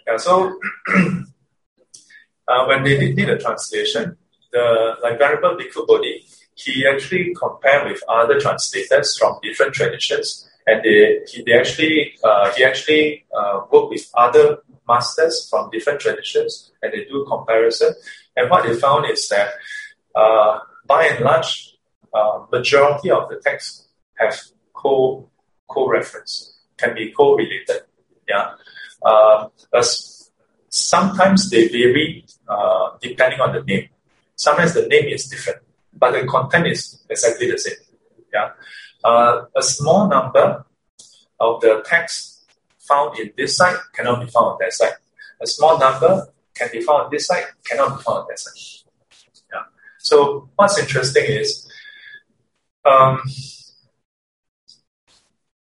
[0.06, 0.58] Yeah, so
[2.48, 4.16] uh, when they did, did a translation,
[4.52, 6.26] the like Venerable Bhikkhu Bodhi
[6.56, 12.52] he actually compared with other translators from different traditions, and they he, they actually uh,
[12.52, 17.94] he actually uh, work with other masters from different traditions, and they do comparison.
[18.36, 19.50] And what they found is that
[20.14, 21.76] uh, by and large,
[22.14, 24.36] uh, majority of the texts have
[24.72, 25.28] co
[25.68, 27.82] co reference, can be co-related.
[28.28, 28.52] Yeah,
[29.04, 29.48] uh,
[30.68, 33.88] sometimes they vary uh, depending on the name.
[34.34, 35.62] Sometimes the name is different
[35.98, 37.74] but the content is exactly the same.
[38.32, 38.50] Yeah,
[39.06, 40.64] uh, a small number
[41.38, 42.44] of the text
[42.88, 44.94] found in this site cannot be found on that site.
[45.40, 48.84] A small number can be found on this site, cannot be found on that site.
[49.52, 49.62] Yeah.
[49.98, 51.70] So what's interesting is
[52.84, 53.22] um,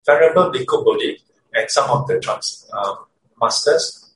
[0.05, 1.19] Venerable Bhikkhu Bodhi
[1.53, 2.95] and some of the trans, uh,
[3.39, 4.11] masters,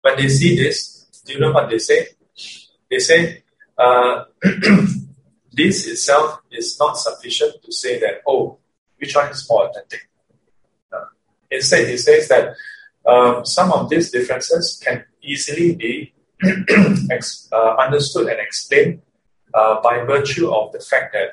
[0.00, 2.08] when they see this, do you know what they say?
[2.90, 3.44] They say,
[3.78, 4.24] uh,
[5.52, 8.58] this itself is not sufficient to say that, oh,
[8.98, 10.08] which one is more authentic.
[10.92, 11.04] Uh,
[11.50, 12.54] instead, he says that
[13.06, 16.12] um, some of these differences can easily be
[17.10, 19.02] ex- uh, understood and explained
[19.54, 21.30] uh, by virtue of the fact that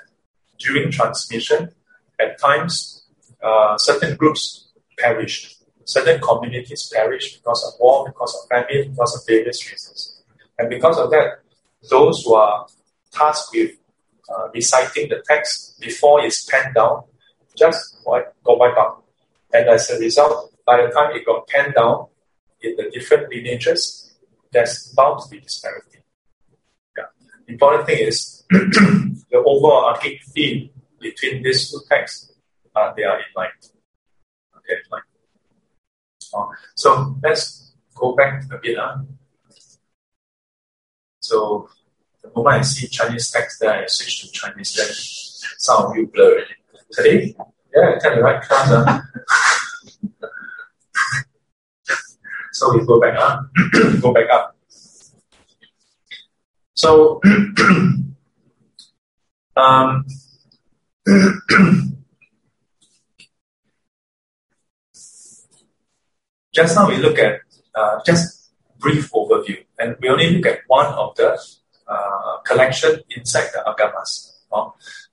[0.58, 1.72] during transmission,
[2.20, 3.06] at times,
[3.42, 9.22] uh, certain groups perished, certain communities perished because of war, because of famine, because of
[9.26, 10.22] various reasons.
[10.58, 11.40] And because of that,
[11.90, 12.68] those who are
[13.14, 13.72] tasked with
[14.34, 17.04] uh, reciting the text before it's penned down
[17.60, 19.04] just go wipe out.
[19.54, 22.08] And as a result, by the time it got penned down
[22.62, 24.16] in the different lineages,
[24.52, 26.00] there's bound to be disparity.
[26.98, 27.06] Yeah.
[27.48, 32.32] Important thing is the overarching theme between these two texts,
[32.76, 33.50] uh, they are in line.
[34.58, 35.02] Okay, in line.
[36.34, 38.78] Uh, so let's go back a bit.
[38.78, 38.98] Uh.
[41.22, 41.70] So
[42.34, 44.76] the moment I see Chinese text, then I switch to Chinese.
[44.76, 44.88] Then
[45.58, 46.48] some of you blur it.
[46.92, 47.36] Today,
[47.76, 48.72] yeah, I the right class.
[48.72, 49.02] Uh.
[52.54, 53.42] so we go back up.
[54.02, 54.56] go back up.
[56.74, 57.22] So
[59.56, 60.06] um,
[66.54, 67.42] just now we look at
[67.76, 71.38] uh, just brief overview, and we only look at one of the
[71.90, 74.36] uh, collection inside the agamas.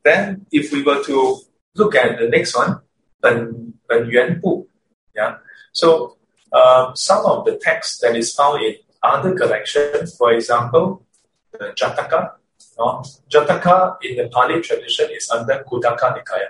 [0.05, 1.39] Then, if we were to
[1.75, 2.81] look at the next one,
[3.21, 4.67] Ben Ben Yuan Bu,
[5.15, 5.39] yeah.
[5.73, 6.17] So
[6.53, 11.05] uh, some of the text that is found in other collections, for example,
[11.53, 12.33] the Jataka,
[12.79, 13.03] no?
[13.31, 16.49] Jataka in the Pali tradition is under Khuddaka Nikaya.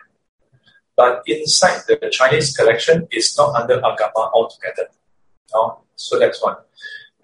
[0.97, 4.89] But inside the Chinese collection is not under Agama altogether.
[5.97, 6.57] So that's one.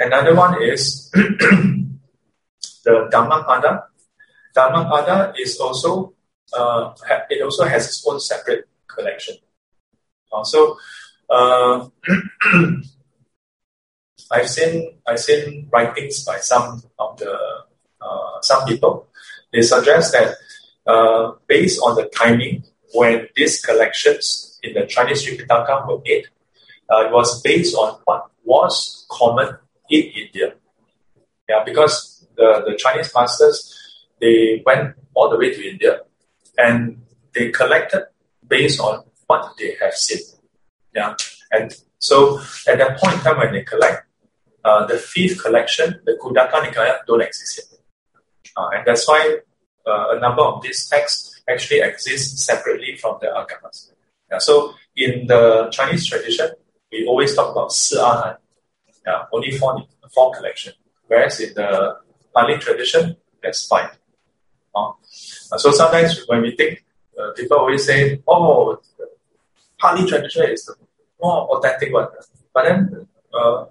[0.00, 1.12] Another one is
[2.84, 3.84] the Dhammapada.
[4.54, 6.14] Dhammapada is also
[6.52, 6.92] uh,
[7.30, 9.36] it also has its own separate collection.
[10.32, 10.76] Uh, so
[11.30, 11.88] uh,
[14.30, 17.36] I've seen I've seen writings by some of the
[18.02, 19.06] uh, some people,
[19.52, 20.34] they suggest that
[20.86, 22.64] uh, based on the timing
[22.94, 26.26] when these collections in the Chinese Tripitaka were made,
[26.90, 29.56] uh, it was based on what was common
[29.88, 30.54] in India.
[31.48, 33.78] Yeah, because the, the Chinese masters
[34.20, 36.00] they went all the way to India
[36.56, 37.02] and
[37.34, 38.04] they collected
[38.46, 40.20] based on what they have seen.
[40.94, 41.14] Yeah,
[41.50, 44.06] and so at that point in time when they collect,
[44.64, 47.80] uh, the fifth collection, the Khuddaka Nikaya, don't exist yet.
[48.56, 49.38] Uh, and that's why
[49.86, 53.90] uh, a number of these texts actually exist separately from the agamas.
[54.30, 56.50] Yeah, so in the Chinese tradition,
[56.92, 59.82] we always talk about Si yeah, only four,
[60.14, 60.74] four collection.
[61.08, 61.96] Whereas in the
[62.34, 63.88] Pali tradition, that's fine.
[64.74, 64.92] Uh,
[65.56, 66.84] so sometimes when we think,
[67.18, 68.80] uh, people always say, oh,
[69.78, 70.74] Pali tradition is the
[71.20, 72.08] more authentic one.
[72.54, 73.64] But then, uh,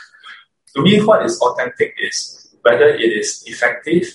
[0.74, 4.06] to me, what is authentic is whether it is effective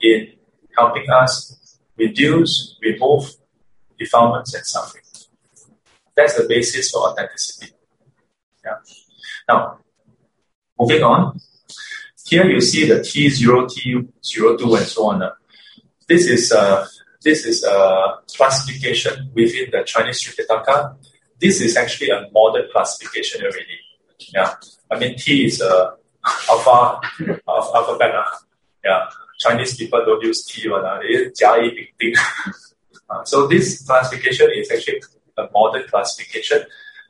[0.00, 0.32] in
[0.76, 3.30] helping us reduce, remove
[3.98, 5.04] defilements and suffering.
[6.16, 7.72] That's the basis for authenticity.
[8.64, 8.76] Yeah.
[9.48, 9.78] Now,
[10.78, 11.38] moving on.
[12.30, 15.32] Here you see the T0, T02, and so on.
[16.06, 16.86] This is a,
[17.24, 20.94] this is a classification within the Chinese Tripitaka.
[21.40, 23.80] This is actually a modern classification already.
[24.32, 24.54] Yeah.
[24.92, 25.94] I mean, T is a
[26.48, 27.00] alpha
[27.48, 28.14] of alphabet.
[28.14, 28.24] Uh,
[28.84, 29.06] yeah,
[29.40, 30.84] Chinese people don't use T one.
[30.84, 31.42] Uh, they use
[33.10, 35.02] uh, so this classification is actually
[35.36, 36.62] a modern classification,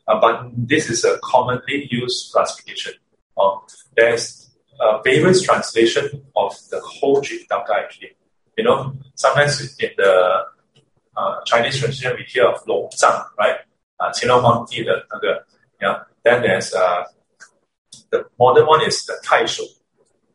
[0.08, 2.94] uh, but this is a commonly used classification.
[3.36, 3.56] Uh,
[3.94, 4.39] there's
[4.80, 8.16] uh, various translation of the whole Tripitaka actually.
[8.56, 10.44] You know, sometimes in the
[11.16, 13.56] uh, Chinese translation we hear of Long Zhang, right?
[13.98, 15.44] Uh, 乾隆皇帝的那个,
[15.80, 16.04] yeah.
[16.24, 17.04] Then there's uh,
[18.10, 19.62] the modern one is the Taisho,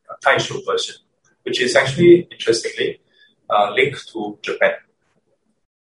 [0.10, 0.96] uh, version,
[1.44, 3.02] which is actually interestingly
[3.50, 4.74] uh, linked to Japan.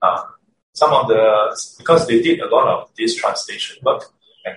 [0.01, 0.23] Uh,
[0.75, 4.05] some of the because they did a lot of this translation work
[4.45, 4.57] and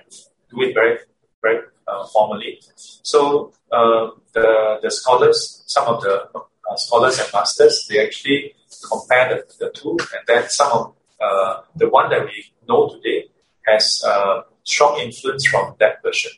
[0.50, 0.98] do it very
[1.42, 1.62] very
[2.12, 2.60] formally.
[3.02, 8.54] So uh, the, the scholars, some of the uh, scholars and masters, they actually
[8.90, 13.26] compare the, the two, and then some of uh, the one that we know today
[13.66, 16.32] has uh, strong influence from that version,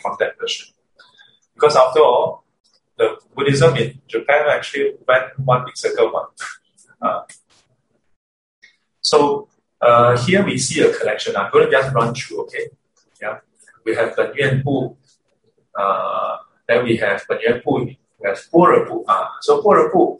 [0.00, 0.66] from that version.
[1.54, 2.44] Because after all,
[2.98, 6.26] the Buddhism in Japan actually went one big circle one.
[7.00, 7.22] Uh,
[9.00, 9.48] so
[9.80, 11.36] uh, here we see a collection.
[11.36, 12.68] I'm going to just run through, okay?
[13.20, 13.38] Yeah
[13.85, 14.95] We have the Yuan Bu,
[15.77, 16.37] uh,
[16.67, 19.03] then we have the Yuan Bu, we have Pura Bu.
[19.07, 20.19] Uh, so Pura Bu,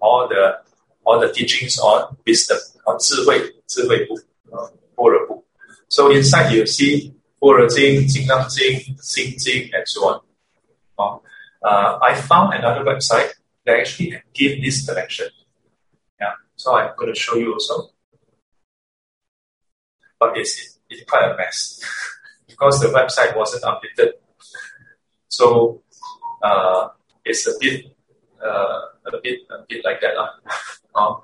[0.00, 0.58] all the
[1.04, 4.14] all the teachings on wisdom, on 智慧,智慧部,
[4.52, 5.44] uh, Pura Bu.
[5.88, 10.20] So inside you see Pura Jing, Jingang Jing, Xing Jing, and so on.
[10.98, 11.18] Uh,
[11.62, 13.30] uh, I found another website
[13.64, 15.28] that actually give this collection.
[16.20, 17.90] Yeah, so I'm going to show you also.
[20.18, 21.80] But it's, it's quite a mess
[22.61, 24.11] because the website wasn't updated.
[25.29, 25.81] So
[26.43, 26.89] uh,
[27.25, 27.85] it's a bit,
[28.39, 30.13] uh, a bit, a bit like that.
[30.15, 30.27] Uh,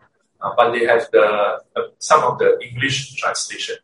[0.42, 3.76] uh, but they have the uh, some of the English translation.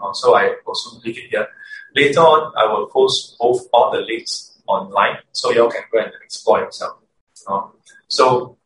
[0.00, 1.48] Uh, so I also link it here.
[1.96, 6.12] Later on, I will post both all the links online so y'all can go and
[6.22, 6.98] explore yourself.
[7.44, 7.66] Uh,
[8.06, 8.56] so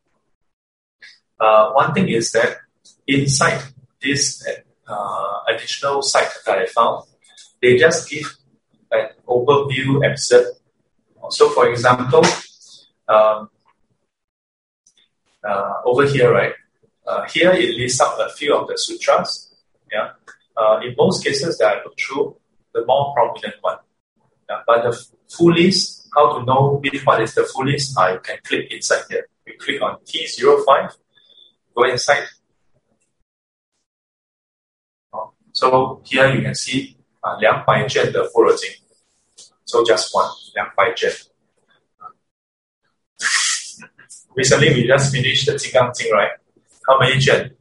[1.40, 2.58] uh, one thing is that
[3.06, 3.62] inside
[4.02, 4.46] this
[4.86, 7.04] uh, additional site that I found,
[7.64, 8.26] they just give
[8.90, 10.60] an overview excerpt.
[11.30, 12.22] So, for example,
[13.08, 13.48] um,
[15.42, 16.52] uh, over here, right?
[17.06, 19.54] Uh, here it lists out a few of the sutras.
[19.90, 20.10] Yeah.
[20.56, 22.36] Uh, in most cases that I look through,
[22.74, 23.78] the more prominent one.
[24.48, 28.18] Yeah, but the full list, how to know which one is the full list, I
[28.18, 29.26] can click inside here.
[29.46, 30.96] We click on T05,
[31.74, 32.24] go inside.
[35.52, 38.69] So here you can see uh, 200卷的般若经.
[39.65, 41.11] So just one, 200卷.
[44.35, 46.31] Recently, we just finished the Jing Jing, right?
[46.87, 47.51] How many 卷?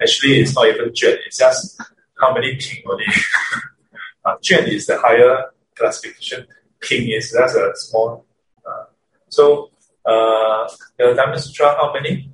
[0.00, 1.80] Actually, it's not even 卷, it's just
[2.20, 3.04] how many king only.
[4.24, 6.46] uh, Juan is the higher classification.
[6.80, 8.24] King is that's a small.
[8.64, 8.84] Uh,
[9.28, 9.70] so
[10.04, 12.30] uh, the Diamond Sutra, how many?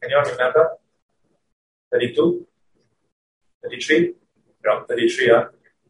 [0.00, 0.70] Can you all remember?
[1.92, 2.46] 32?
[3.62, 4.14] 33?
[4.87, 5.31] 33,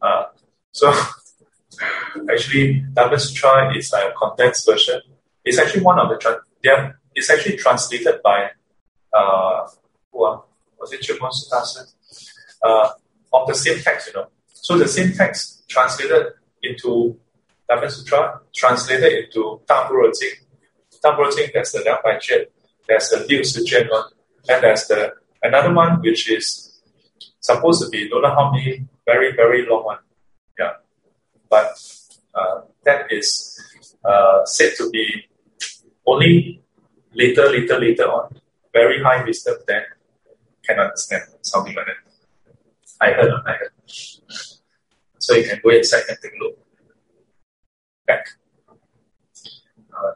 [0.02, 0.24] uh.
[0.72, 0.92] so
[2.30, 2.84] actually,
[3.18, 5.00] Sutra is like a condensed version.
[5.44, 8.50] It's actually one of the, tra- yeah, it's actually translated by,
[9.12, 9.66] uh,
[10.12, 10.40] who, uh,
[10.78, 11.30] was it Chimon
[12.62, 12.90] Uh,
[13.32, 14.28] of the same text, you know.
[14.46, 16.26] So the same text translated
[16.62, 17.18] into
[17.68, 20.32] Diamond Sutra, translated into Da Buro Jing.
[21.02, 22.46] Da Buro Jing, there's the Liang Bai Juan,
[22.88, 24.04] there's the Liu Si Juan one,
[24.48, 25.12] and there's the
[25.42, 26.67] another one which is
[27.50, 28.72] supposed to be don't know how many
[29.10, 30.02] very very long one.
[30.58, 30.74] Yeah,
[31.48, 31.68] but
[32.34, 33.28] uh, that is
[34.04, 35.04] uh, said to be
[36.06, 36.62] only
[37.12, 38.40] later, later, later on,
[38.72, 39.82] very high wisdom then
[40.66, 42.00] can understand something like that.
[43.00, 43.72] I heard, I heard.
[45.18, 46.58] So you can go inside and take a look.
[48.06, 48.26] Back.
[49.92, 50.12] Uh,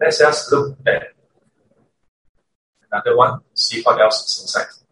[0.00, 1.02] let's just look at
[2.90, 4.83] another one, see what else is inside.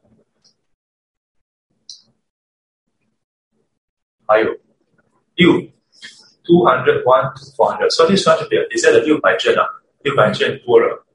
[4.26, 4.50] 还有
[5.36, 5.54] 六
[6.44, 7.90] two hundred one to four hundred.
[7.92, 9.68] So this one should be is that the 六百卷啊？
[10.04, 11.06] 六百卷多了。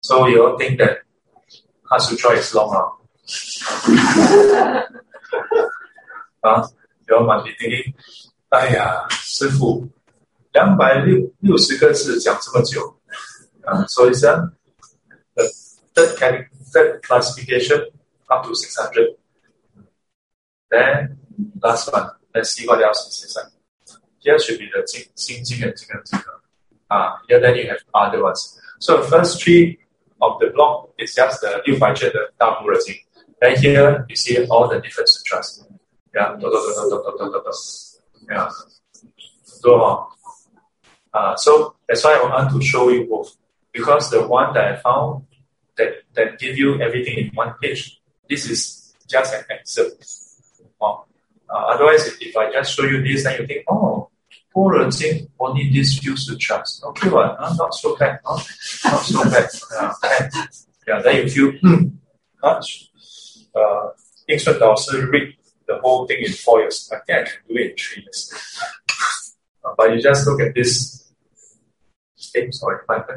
[0.00, 1.02] So you all think that
[1.88, 2.92] Hasutra is long, huh?
[6.40, 6.68] 啊，
[7.08, 7.94] 有满地叮叮，
[8.50, 9.88] 哎呀，师傅，
[10.52, 12.98] 两百六六十个字讲这么久
[13.64, 14.30] 啊，所以说，
[15.34, 15.44] the
[15.94, 17.90] third category, third classification
[18.26, 19.16] up to six hundred.
[20.69, 21.17] Then
[21.61, 23.51] last one, let's see what else is inside.
[24.19, 26.21] Here should be the Xing Jing and Jing and Jing.
[26.89, 28.59] Uh, here then you have other ones.
[28.79, 29.79] So the first three
[30.21, 32.97] of the block is just the new feature, the double Mu thing.
[33.41, 35.65] Then here you see all the different sutras.
[36.13, 37.55] Yeah, dot, dot, dot, dot, dot, dot, dot.
[38.29, 38.49] Yeah.
[39.61, 40.07] Go on.
[41.13, 43.35] Ah, so that's why I want to show you both.
[43.71, 45.25] Because the one that I found
[45.77, 50.05] that, that give you everything in one page, this is just an excerpt
[50.81, 50.97] uh,
[51.49, 54.09] otherwise, if, if, I just show you this, then you think, oh,
[54.53, 56.81] poor thing, only these few sutras.
[56.85, 57.25] Okay, what?
[57.25, 57.55] Well, huh?
[57.57, 58.19] Not so bad.
[58.23, 58.43] Huh?
[58.85, 59.49] Not so bad.
[59.71, 60.29] Yeah, okay.
[60.87, 61.87] yeah then you feel, hmm,
[62.43, 62.61] huh?
[63.55, 63.89] uh,
[64.27, 64.59] Ying Sun
[65.09, 65.35] read
[65.67, 66.89] the whole thing in four years.
[66.93, 68.33] I think I can do it in three years.
[69.63, 71.11] Uh, but you just look at this,
[72.35, 73.07] eight or five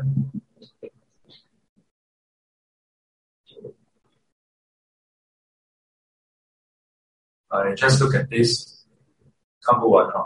[7.53, 8.85] uh, you just look at this.
[9.71, 10.25] Number one, huh?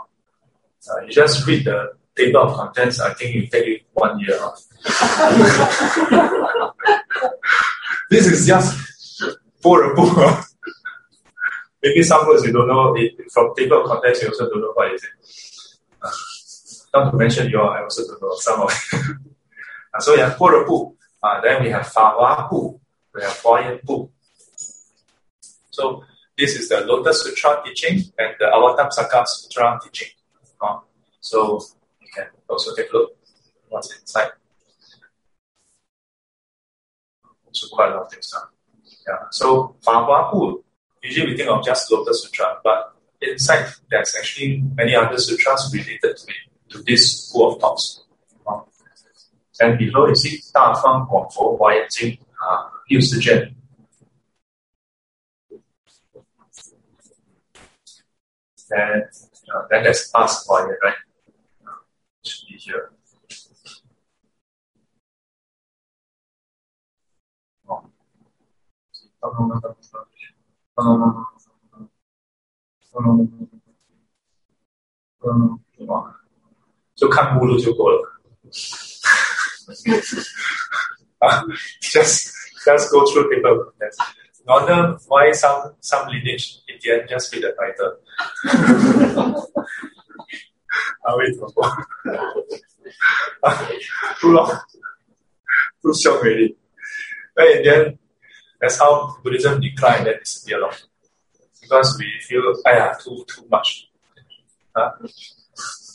[0.89, 4.41] uh, you just read the table of contents, I think it take you one year.
[4.41, 4.63] off.
[8.09, 8.75] this is just
[9.61, 10.17] for a book.
[11.83, 14.71] Maybe some words you don't know it, from table of contents you also don't know
[14.73, 15.09] what is it.
[16.01, 16.09] Uh,
[16.95, 19.01] not to mention your I also don't know some of it.
[19.93, 20.95] uh, so yeah, for a book.
[21.21, 22.47] Uh, then we have Fa Hua
[23.13, 24.09] we have Huayan Bu.
[25.71, 26.03] So
[26.36, 30.08] this is the Lotus Sutra teaching and the Avatamsaka Sutra teaching.
[30.60, 30.78] Uh,
[31.20, 31.60] so
[32.00, 33.16] you can also take a look
[33.68, 34.30] what's inside.
[37.46, 38.32] Also quite a lot of things.
[38.34, 38.46] Huh?
[39.06, 39.18] Yeah.
[39.30, 40.62] So Fa Hua Bu,
[41.02, 46.00] usually we think of just Lotus Sutra, but inside there's actually many other sutras related
[46.00, 48.04] to it, to this school of thoughts.
[48.46, 48.60] Uh,
[49.60, 53.54] and below you see 大方广佛华严经啊六十卷
[58.69, 59.09] that
[59.53, 60.95] uh, that has passed by, right?
[62.25, 62.91] Should be here.
[76.95, 78.05] So come Mulu to go.
[81.81, 82.33] just
[82.65, 83.75] just go through the book.
[84.47, 87.97] Wonder why some some lineage in the end just fit the title.
[91.05, 91.49] I wait for
[94.21, 94.57] Too long.
[95.81, 96.55] Too short really.
[97.35, 97.99] But in the end,
[98.61, 100.81] that's how Buddhism declined and disappeared off.
[101.61, 103.89] Because we feel, ah, too too much.
[104.75, 104.91] Huh?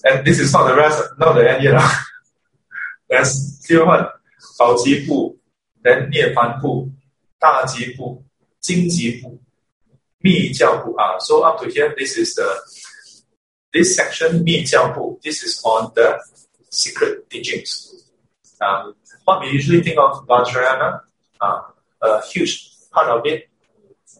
[0.04, 1.74] And this is not the rest, not the end yet.
[1.74, 1.88] Uh.
[3.08, 4.06] There's still one,
[4.58, 5.38] Bao Ji pu,
[5.82, 6.90] then Nian Pan Bu,
[7.40, 8.22] Da Ji Bu,
[8.62, 9.38] Jingjibu,
[10.22, 12.48] Mi Uh, so up to here, this is the,
[13.72, 16.18] this section, Mi Jiaobu, this is on the
[16.70, 18.08] secret teachings.
[18.60, 18.94] Um,
[19.24, 21.00] what we usually think of Vajrayana,
[21.40, 21.62] uh,
[22.02, 23.48] a huge part of it.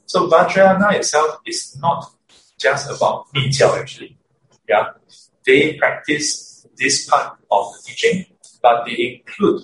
[0.07, 2.13] So Vajrayana itself is not
[2.59, 4.19] just about Mi Jiao actually.
[4.69, 4.91] Yeah,
[5.47, 8.27] they practice this part of the teaching,
[8.61, 9.63] but they include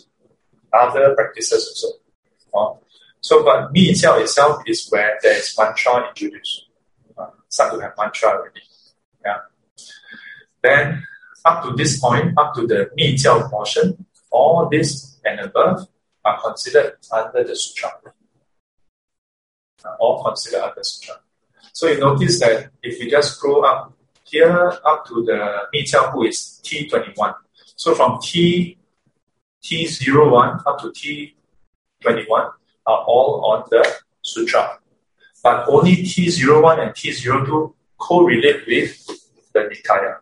[0.72, 1.98] other practices also.
[2.54, 2.78] Uh,
[3.20, 6.66] so, but Mi Jiao itself is where there is mantra introduced.
[7.16, 8.60] Uh, start to have mantra already.
[9.24, 9.38] Yeah.
[10.62, 11.04] Then,
[11.44, 15.88] up to this point, up to the Mi Jiao portion, all this and above
[16.24, 17.90] are considered under the sutra.
[19.84, 21.16] Uh, all considered under sutra.
[21.72, 23.92] So you notice that if you just scroll up
[24.24, 27.34] here up to the Mi Jiao Bu is T21.
[27.76, 28.76] So from T
[29.62, 30.92] T01 up to
[32.04, 32.52] T21
[32.88, 33.84] are all on the
[34.22, 34.78] sutra.
[35.42, 39.06] But only T01 and T02 correlate with
[39.52, 40.16] the Nikaya.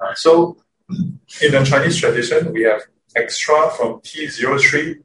[0.00, 0.56] Uh, so
[0.88, 2.82] in the Chinese tradition, we have
[3.14, 5.02] extra from T03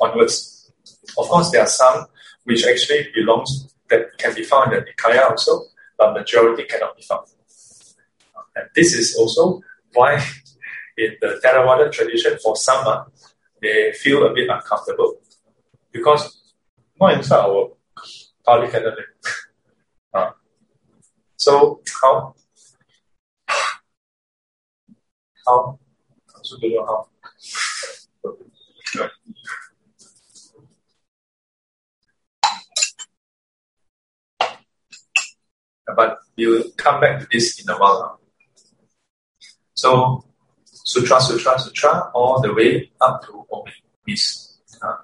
[0.00, 0.70] onwards.
[1.18, 2.06] Of course, there are some
[2.44, 5.62] which actually belongs that can be found in the Nikaya also,
[5.98, 7.26] but majority cannot be found.
[8.54, 9.62] And this is also
[9.94, 10.14] why
[10.98, 13.04] in the Theravada tradition, for some, uh,
[13.62, 15.21] they feel a bit uncomfortable
[15.92, 16.52] because
[17.00, 17.46] not inside
[18.48, 18.96] our canon.
[20.14, 20.30] uh,
[21.36, 22.34] so how
[25.46, 25.78] how
[26.28, 27.08] I also don't know how.
[35.94, 38.00] But we'll come back to this in a while.
[38.00, 38.18] Now.
[39.74, 40.24] So
[40.64, 43.64] sutra, sutra, sutra, all the way up to Om
[44.06, 44.58] is.
[44.80, 44.96] Uh,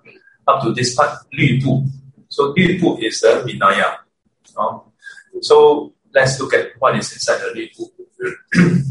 [0.48, 1.84] up to this part, Bu.
[2.28, 3.98] So Bu is the Vinaya.
[4.56, 4.78] Uh,
[5.42, 7.84] so let's look at what is inside the Bu.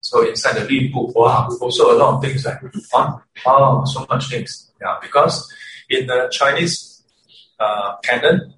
[0.00, 2.44] so inside the Bu, wow, also a lot of things.
[2.44, 2.58] Right?
[2.92, 3.18] Huh?
[3.46, 4.70] Oh, so much things.
[4.80, 5.50] Yeah, because
[5.88, 7.02] in the Chinese
[7.58, 8.54] uh, canon,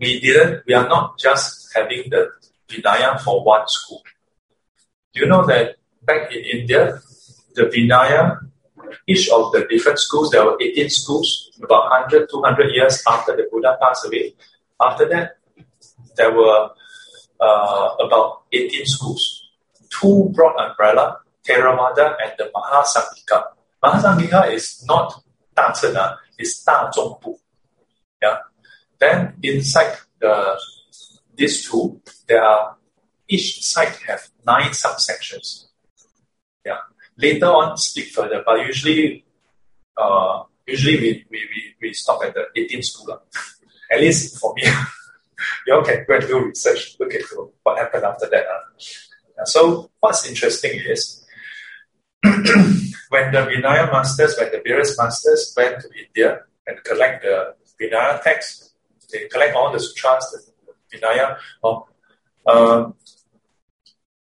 [0.00, 2.30] we didn't, we are not just having the
[2.68, 4.02] Vinaya for one school.
[5.14, 7.00] Do you know that back in India,
[7.54, 8.51] the Vinaya
[9.06, 13.48] each of the different schools, there were 18 schools, about 100, 200 years after the
[13.50, 14.34] Buddha passed away.
[14.80, 15.36] After that,
[16.16, 16.70] there were
[17.40, 19.48] uh, about 18 schools.
[19.90, 23.44] Two broad umbrella, Theravada and the Mahasanghika.
[23.82, 25.22] Mahasanghika is not
[25.54, 27.38] Da Zhena, it's Da Zhongbu.
[28.22, 28.38] Yeah.
[28.98, 30.58] Then inside the
[31.34, 32.76] these two, there are
[33.28, 35.66] each side have nine subsections
[37.16, 39.24] later on speak further, but usually,
[39.96, 43.22] uh, usually we, we, we, we stop at the 18th school.
[43.92, 44.62] at least for me,
[45.66, 47.22] you all can go and do research, look at
[47.62, 48.44] what happened after that.
[48.46, 49.44] Uh.
[49.44, 51.24] So what's interesting is
[52.22, 58.22] when the Vinaya masters, when the various masters went to India and collect the Vinaya
[58.22, 58.74] text,
[59.12, 60.52] they collect all the sutras,
[60.90, 61.86] the Vinaya, or,
[62.46, 62.90] uh,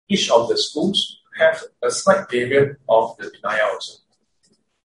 [0.09, 3.95] each of the schools have a slight variant of the denial also.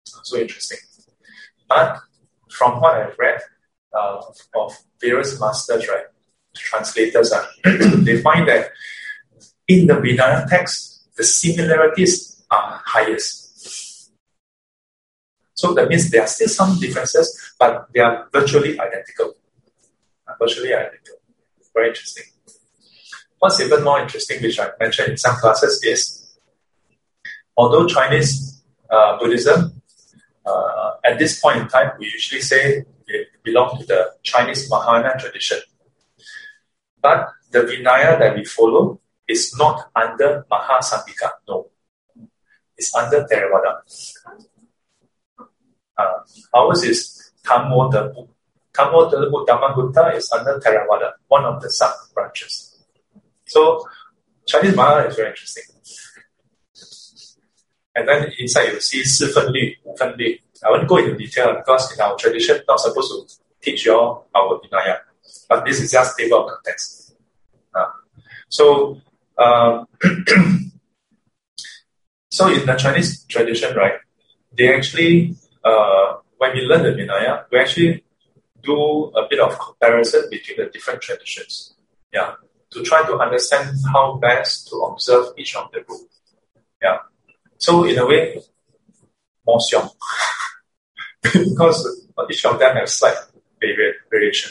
[0.04, 0.78] So interesting.
[1.68, 2.00] But
[2.50, 3.40] from what I've read
[3.92, 4.22] uh,
[4.54, 6.04] of various masters, right,
[6.54, 8.70] translators, uh, they find that
[9.68, 14.10] in the Vinaya text, the similarities are highest.
[15.54, 19.34] So that means there are still some differences, but they are virtually identical.
[20.26, 21.16] Uh, virtually identical.
[21.74, 22.24] Very interesting.
[23.38, 26.21] What's even more interesting, which I mentioned in some classes, is
[27.56, 29.82] although Chinese uh, Buddhism,
[30.44, 35.18] uh, at this point in time, we usually say it belongs to the Chinese Mahayana
[35.18, 35.58] tradition.
[37.00, 41.30] But the Vinaya that we follow is not under Mahasanghika.
[41.48, 41.70] No.
[42.76, 43.80] It's under Theravada.
[45.96, 46.18] Uh,
[46.54, 47.18] ours is.
[47.44, 48.28] Tamodhabu
[48.72, 52.78] Dhammagutta is under Theravada, one of the sub branches.
[53.46, 53.86] So
[54.46, 55.64] Chinese Mahayana is very interesting.
[57.95, 59.75] And then inside you see 四分律,
[60.63, 64.27] I won't go into detail because in our tradition, not supposed to teach you all
[64.35, 64.99] our Vinaya.
[65.49, 67.13] But this is just table of contents.
[67.73, 67.85] Uh,
[68.49, 69.01] so
[69.37, 69.87] um,
[72.29, 73.93] so in the Chinese tradition, right,
[74.55, 78.03] they actually, uh, when we learn the Vinaya, we actually
[78.63, 81.75] do a bit of comparison between the different traditions.
[82.13, 82.33] Yeah.
[82.71, 86.09] To try to understand how best to observe each of the rules.
[86.81, 86.97] Yeah.
[87.62, 88.42] So in a way,
[89.46, 89.60] more
[91.22, 93.14] because each of them has slight
[94.10, 94.50] variation.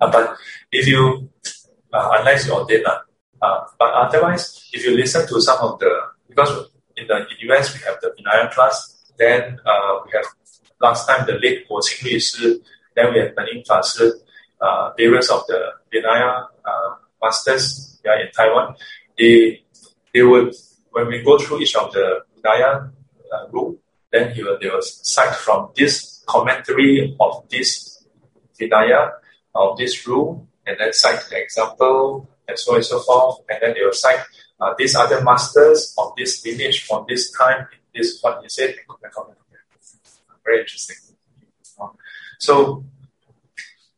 [0.00, 0.38] Uh, but
[0.72, 1.28] if you,
[1.92, 5.90] uh, unless you're dead, uh, but otherwise, if you listen to some of the,
[6.26, 10.24] because in the in US we have the Vinaya class, then uh, we have
[10.80, 12.62] last time the late Guo Qing 律师,
[12.96, 14.10] then we have Ning Fa Shi,
[14.62, 18.74] uh, various of the Vinaya uh, masters yeah, in Taiwan.
[19.18, 19.62] They
[20.14, 20.54] they would
[20.92, 22.90] when we go through each of the Vinaya
[23.32, 23.78] uh, rule,
[24.12, 28.04] then he will they will cite from this commentary of this
[28.58, 29.12] Vinaya
[29.54, 33.40] of this rule, and then cite the example and so on and so forth.
[33.48, 34.20] And then they will cite
[34.60, 38.74] uh, these other masters of this lineage from this time, this what you said,
[40.44, 40.96] very interesting.
[42.38, 42.84] So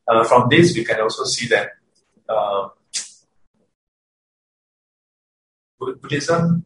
[0.08, 1.70] uh, from this, we can also see that
[2.28, 2.68] uh,
[5.78, 6.64] Buddhism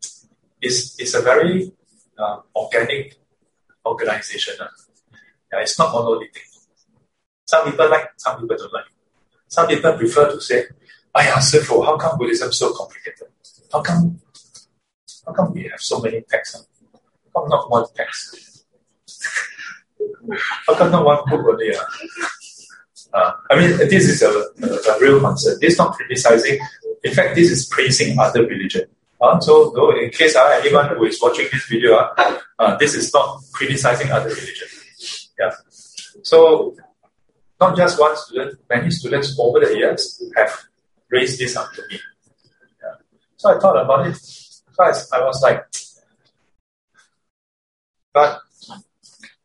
[0.65, 1.71] it's, it's a very
[2.19, 3.17] uh, organic
[3.87, 4.55] organization.
[4.61, 4.69] Uh.
[5.53, 6.43] Yeah, it's not monolithic.
[7.47, 8.87] Some people like, some people don't like.
[9.49, 10.65] Some people prefer to say,
[11.15, 13.29] Aya, Sifu, how come Buddhism is so complicated?
[13.73, 14.21] How come,
[15.27, 16.57] how come we have so many texts?
[16.57, 16.99] Huh?
[17.35, 18.65] How come not one text?
[20.67, 21.77] how come not one book only?
[21.77, 21.83] Uh?
[23.13, 25.59] Uh, I mean, this is a, a, a real concern.
[25.61, 26.59] This is not criticizing.
[27.05, 28.87] In fact, this is praising other religion.
[29.25, 33.13] Uh, so, in case uh, anyone who is watching this video, uh, uh, this is
[33.15, 34.69] not criticizing other religion.
[35.39, 35.51] Yeah.
[36.23, 36.77] So,
[37.59, 40.53] not just one student, many students over the years have
[41.09, 41.99] raised this up to me.
[42.83, 42.97] Yeah.
[43.37, 44.19] So I thought about it.
[44.79, 45.65] I, I was like,
[48.13, 48.41] but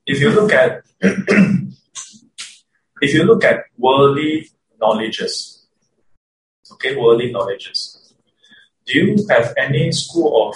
[0.06, 0.84] if you look at
[3.02, 4.50] if you look at worldly
[4.82, 5.66] knowledges,
[6.74, 7.99] okay, worldly knowledges,
[8.90, 10.56] do you have any school of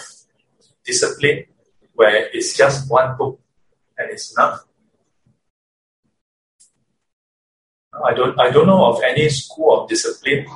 [0.84, 1.45] discipline
[1.93, 3.39] where it's just one book
[3.97, 4.65] and it's enough?
[7.93, 10.47] I don't I don't know of any school of discipline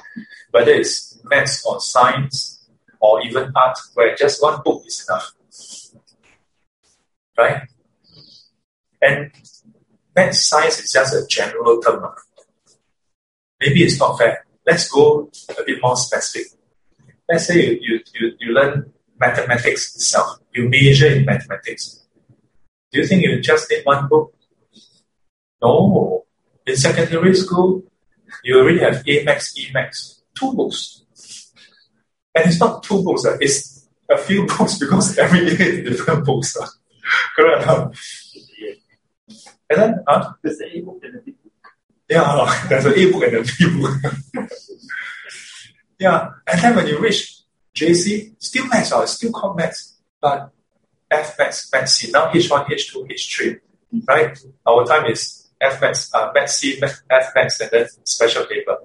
[0.49, 2.65] whether it's maths or science
[2.99, 5.31] or even art, where just one book is enough.
[7.37, 7.61] Right?
[8.99, 9.31] And
[10.15, 12.03] maths science is just a general term.
[13.59, 14.45] Maybe it's not fair.
[14.65, 16.56] Let's go a bit more specific.
[17.29, 20.39] Let's say you, you, you, you learn mathematics itself.
[20.53, 22.05] You major in mathematics.
[22.91, 24.33] Do you think you just need one book?
[25.61, 26.25] No.
[26.65, 27.83] In secondary school,
[28.43, 29.71] you already have A max, E
[30.35, 31.03] two books.
[32.35, 36.25] And it's not two books, uh, it's a few books because every day is different
[36.25, 36.55] books.
[36.55, 36.67] Uh.
[37.35, 37.63] Correct?
[37.63, 37.89] Huh?
[39.69, 41.51] And then, uh, there's an e-book and a big book.
[42.09, 44.49] Yeah, there's an e-book and a big book.
[45.99, 47.41] Yeah, and then when you reach
[47.75, 50.51] JC, still maths, uh, still called maths, but
[51.09, 53.59] F maths, maths C, now H1, H2, H3,
[54.07, 54.37] right?
[54.65, 58.77] Our time is F maths, uh, maths C, maths, F maths, and then special paper.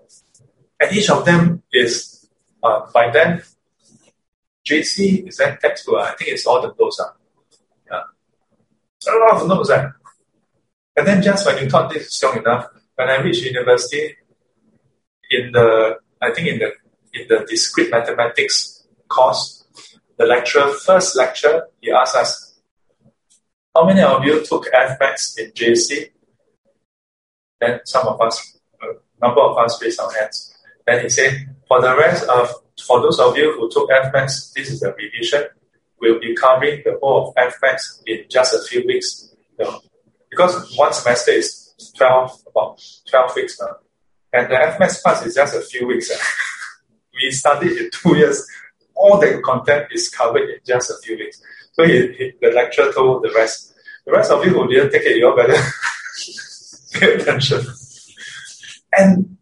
[0.81, 2.29] And each of them is,
[2.63, 3.43] uh, by then,
[4.65, 5.97] JC is that textbook.
[5.99, 7.01] I think it's all the notes.
[7.01, 7.11] Uh.
[7.91, 8.03] Yeah.
[8.99, 9.71] So A lot of notes.
[9.71, 9.91] Uh.
[10.97, 14.17] And then just when you thought this is strong enough, when I reached university,
[15.31, 16.73] in the I think in the
[17.13, 19.65] in the discrete mathematics course,
[20.19, 22.61] the lecturer first lecture he asked us,
[23.75, 26.13] "How many of you took FMaths in JC?"
[27.61, 28.87] Then some of us, a
[29.21, 30.55] number of us raised our hands.
[30.87, 31.33] Then he said,
[31.69, 35.45] "For the rest of for those of you who took FMaths, this is the revision.
[36.01, 39.33] We'll be covering the whole of FMaths in just a few weeks.
[40.31, 43.77] Because one semester is 12, about 12 weeks now.
[44.33, 46.11] And the FMaths class is just a few weeks.
[46.11, 46.17] Eh?
[47.15, 48.47] we studied in two years.
[48.95, 51.43] All the content is covered in just a few weeks.
[51.73, 55.03] So he, he, the lecturer told the rest, the rest of you who didn't take
[55.03, 55.55] it, you all better
[56.93, 57.61] pay attention.
[58.97, 59.37] And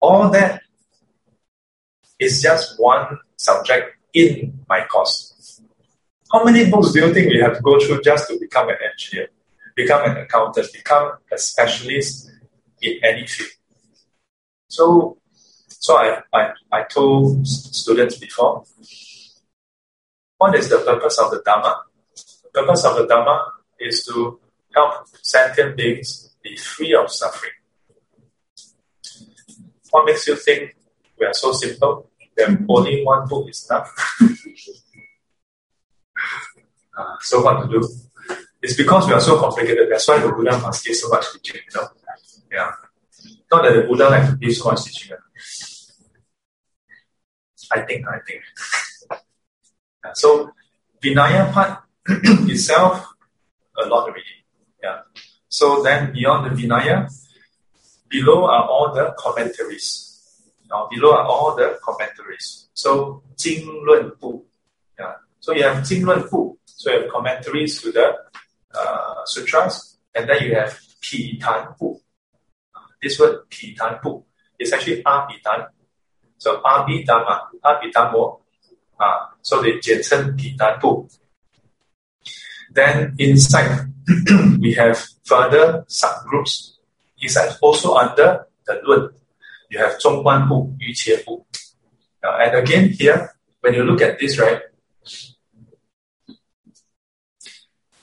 [0.00, 0.62] all that
[2.18, 5.60] is just one subject in my course.
[6.32, 8.76] How many books do you think we have to go through just to become an
[8.92, 9.28] engineer,
[9.74, 12.30] become an accountant, become a specialist
[12.80, 13.50] in any field?
[14.68, 15.18] So,
[15.80, 18.64] so I, I, I told students before,
[20.36, 21.84] what is the purpose of the Dharma?
[22.44, 23.46] The purpose of the Dharma
[23.80, 24.38] is to
[24.74, 27.52] help sentient beings be free of suffering.
[29.90, 30.76] What makes you think
[31.18, 32.10] we are so simple?
[32.36, 33.90] That only one book is enough.
[36.96, 37.88] uh, so what to do?
[38.60, 39.88] It's because we are so complicated.
[39.90, 41.62] That's why the Buddha must give so much teaching.
[41.72, 41.88] You know,
[42.52, 42.70] yeah.
[43.50, 45.16] Not that the Buddha like to give so much teaching.
[47.72, 48.06] I think.
[48.08, 48.42] I think.
[50.04, 50.50] yeah, so
[51.02, 51.82] Vinaya part
[52.48, 53.06] itself,
[53.82, 54.24] a lot already.
[54.82, 55.00] Yeah.
[55.48, 57.10] So then beyond the Vinaya,
[58.08, 60.10] below are all the commentaries.
[60.70, 62.68] Now below are all the commentaries.
[62.74, 64.42] So Jing Lun Bu.
[64.98, 65.14] Yeah.
[65.40, 66.56] So you have Jing Lun Bu.
[66.66, 68.16] So you have commentaries to the
[68.74, 71.98] uh, sutras, and then you have Pi Tan Bu.
[73.02, 74.22] This word Pi Tan Bu
[74.58, 75.02] is actually
[76.39, 76.39] Abhidan.
[76.39, 78.39] So Abhidhamma, Abhidhammo.
[78.99, 81.07] Uh, so they 简称 Pi Tan Bu.
[82.73, 83.87] Then inside
[84.61, 86.77] we have further subgroups.
[87.17, 89.09] It's also under the Lun
[89.69, 91.45] you have 中观部、瑜伽部.
[92.21, 94.61] Uh, and again here, when you look at this, right,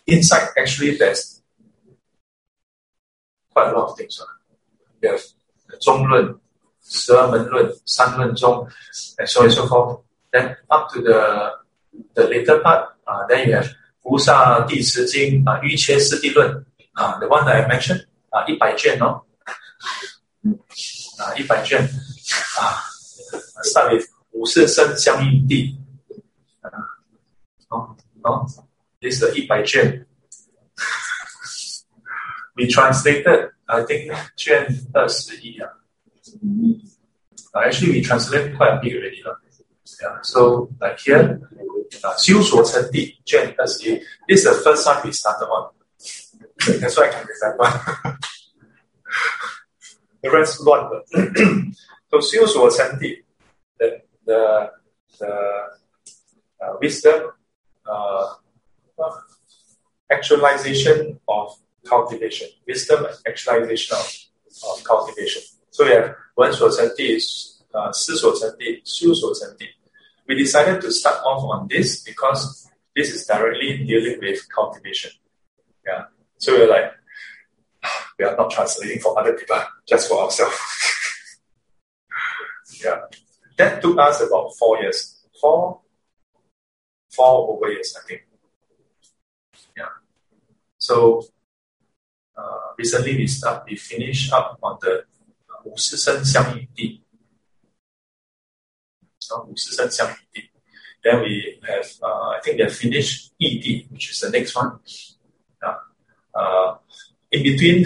[0.06, 1.42] inside actually there's
[3.52, 4.20] quite a lot of things.
[4.20, 4.28] Right?
[5.02, 5.22] You have
[5.68, 6.38] the 中论、
[6.89, 8.67] 十二门论、三论中,
[9.17, 10.01] and so on and so forth.
[10.31, 11.51] Then up to the
[12.13, 13.69] the later part, uh, then you have
[14.01, 19.23] 菩萨地持经啊、瑜伽师地论啊、the one that I mentioned 啊、一百卷哦。
[21.17, 22.77] 啊，一百卷啊，
[23.63, 23.99] 上面
[24.31, 25.75] 五色生相应地
[26.61, 26.69] 啊，
[27.67, 28.45] 好好，
[29.01, 30.05] 这是一百卷。
[32.53, 35.69] We translated, I think, 卷二十一啊。
[37.54, 39.22] Actually, we translated quite a bit already.
[40.00, 41.40] Yeah, so like here,
[42.02, 45.70] uh, 修所成地卷二十一 This is the first time we started on.
[46.80, 48.18] That's why I can remember.
[50.22, 51.04] the rest 乱了。
[52.10, 53.24] so 修所成地
[53.78, 54.72] the the
[55.18, 55.26] the
[56.60, 57.32] uh, wisdom
[57.86, 58.36] uh,
[60.10, 64.06] actualization of cultivation, wisdom actualization of,
[64.70, 65.42] of cultivation.
[65.77, 67.19] So we have one 所成地,
[67.71, 69.13] uh, 思所成地, so
[70.25, 75.11] We decided to start off on this because this is directly dealing with cultivation.
[75.85, 76.05] Yeah.
[76.39, 76.93] So we we're like,
[78.17, 80.57] we are not translating for other people, just for ourselves.
[82.83, 83.01] yeah.
[83.57, 85.27] That took us about four years.
[85.39, 85.81] Four,
[87.11, 88.25] four over years, I think.
[89.77, 89.93] Yeah.
[90.79, 91.21] So
[92.35, 95.03] uh, recently we start, we finished up on the
[95.67, 97.03] 五识身相应地.
[99.19, 99.45] So,
[101.03, 104.79] Then we have, uh, I think we have finished ED, which is the next one.
[105.61, 105.75] Uh,
[106.33, 106.75] uh,
[107.31, 107.85] in between,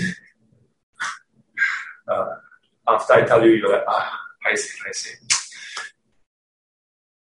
[2.07, 2.35] uh,
[2.87, 5.13] after I tell you, you're like, ah, I see, I see.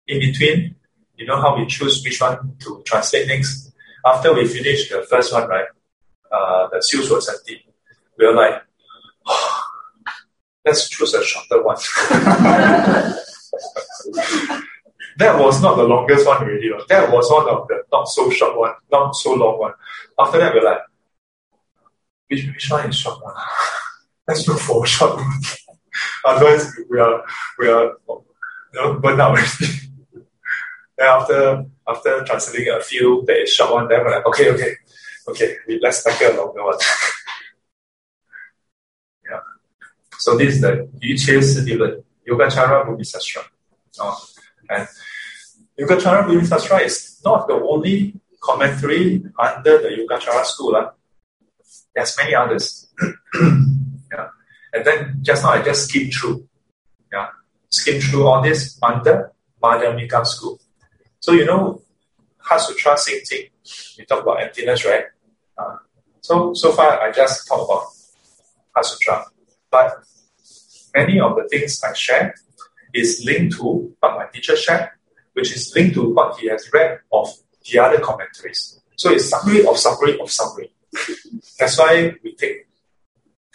[0.08, 0.76] In between,
[1.16, 3.74] you know how we choose which one to translate next?
[4.06, 5.66] After we finish the first one, right?
[6.32, 7.58] Uh, the seals were sent in.
[8.18, 8.62] we're like,
[10.66, 11.78] let's choose a shorter one.
[15.18, 16.72] that was not the longest one already.
[16.90, 19.74] That was one of the not so short one, not so long one.
[20.20, 20.80] After that, we're like,
[22.28, 23.36] which, which one is short one?
[24.28, 25.42] Let's look for a short one.
[26.26, 27.24] Otherwise, we are,
[27.60, 28.24] we are you
[28.74, 29.68] know, burnt out already.
[30.98, 34.74] Then after after translating a few that is short one, then we're like, okay, okay,
[35.28, 36.78] okay, we, let's tackle a longer one.
[40.26, 43.44] So this is the each is the Yogacarabhumi Sastra.
[44.00, 44.16] Uh,
[44.72, 44.88] and
[45.80, 50.76] Yogacara is not the only commentary under the Yogacara school.
[50.78, 50.90] Uh.
[51.94, 52.88] There's many others.
[53.36, 54.30] yeah.
[54.74, 56.50] And then just now I just skimmed through.
[57.14, 57.28] Yeah.
[57.70, 60.60] Skimmed through all this under Madhyamika school.
[61.20, 61.84] So you know
[62.40, 63.22] Heart Sutra Sing
[64.00, 65.04] we talk about emptiness, right?
[65.56, 65.76] Uh,
[66.22, 67.86] so so far I just talk about
[68.74, 69.26] Heart Sutra.
[69.70, 70.02] But
[70.96, 72.34] many of the things I share
[72.94, 74.90] is linked to what my teacher shared,
[75.34, 77.28] which is linked to what he has read of
[77.70, 78.80] the other commentaries.
[78.96, 80.72] So it's summary of summary of summary.
[81.60, 82.68] That's why we take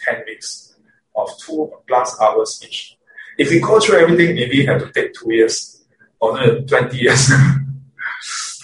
[0.01, 0.75] 10 weeks
[1.15, 2.97] of two plus hours each.
[3.37, 5.83] If we go through everything, maybe we have to take two years
[6.19, 7.31] or no, 20 years.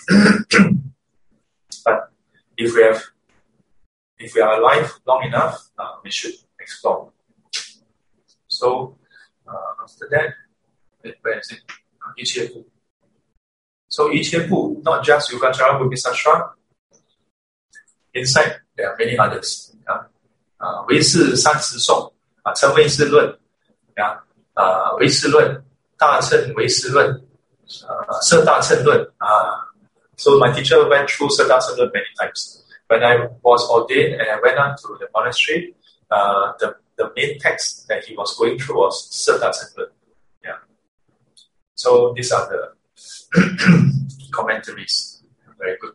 [1.85, 2.11] but
[2.57, 3.03] if we have,
[4.19, 7.11] if we are alive long enough, uh, we should explore.
[8.56, 8.96] So
[9.46, 10.34] uh, after that,
[11.22, 11.60] where is it?
[12.00, 12.62] Uh,
[13.88, 16.54] so Ichiebu, not just Yogacara Bodhisattva.
[18.14, 19.74] Inside there are many others.
[19.86, 20.04] Uh,
[20.60, 23.38] uh, 唯是三十颂啊，称唯识论
[23.96, 24.22] 啊，
[24.54, 25.64] 啊，唯识论、
[25.96, 27.08] 大乘唯识论、
[27.86, 29.70] 呃，色大乘论啊。
[30.16, 32.62] So my teacher went through 色大乘论 many times.
[32.88, 35.74] When I was ordained and I went on to the monastery,
[36.10, 39.90] uh, the the main text that he was going through was 色大乘论.
[40.42, 40.58] Yeah.
[41.74, 42.74] So these are the
[44.30, 45.22] commentaries.
[45.58, 45.94] Very good.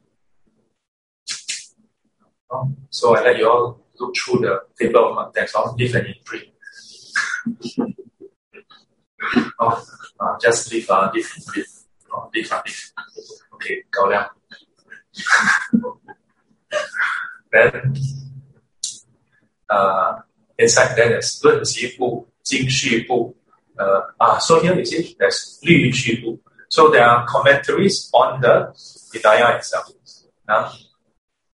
[2.49, 5.55] Um, so I let you all look through the table of contents.
[5.55, 6.53] I'll give an entry.
[9.59, 9.85] oh,
[10.19, 11.65] uh, just leave, uh, leave, leave.
[12.13, 12.91] Oh, leave, uh, leave.
[13.55, 14.29] Okay, 高亮.
[17.51, 17.95] then,
[19.69, 20.19] uh,
[20.58, 23.34] in fact, that is 论集部、经序部,
[23.76, 26.38] uh, ah, so here you see there's 律序部.
[26.68, 28.72] So there are commentaries on the
[29.12, 29.90] Vinaya itself.
[30.46, 30.72] Now,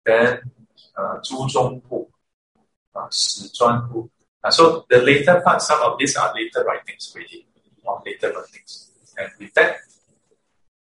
[0.04, 0.40] then
[0.96, 2.10] uh, 诸宗部,
[2.92, 4.08] uh, 史传部.
[4.42, 7.46] Uh, so the later part, some of these are later writings really,
[7.84, 8.90] or later writings.
[9.16, 9.76] And with that,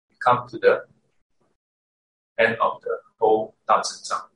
[0.09, 0.85] we come to the
[2.37, 4.29] end of the whole 大正藏.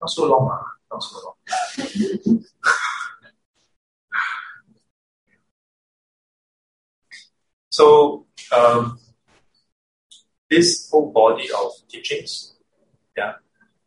[0.00, 0.79] Not so long, ah.
[7.70, 8.98] so um,
[10.50, 12.54] this whole body of teachings,
[13.16, 13.34] yeah,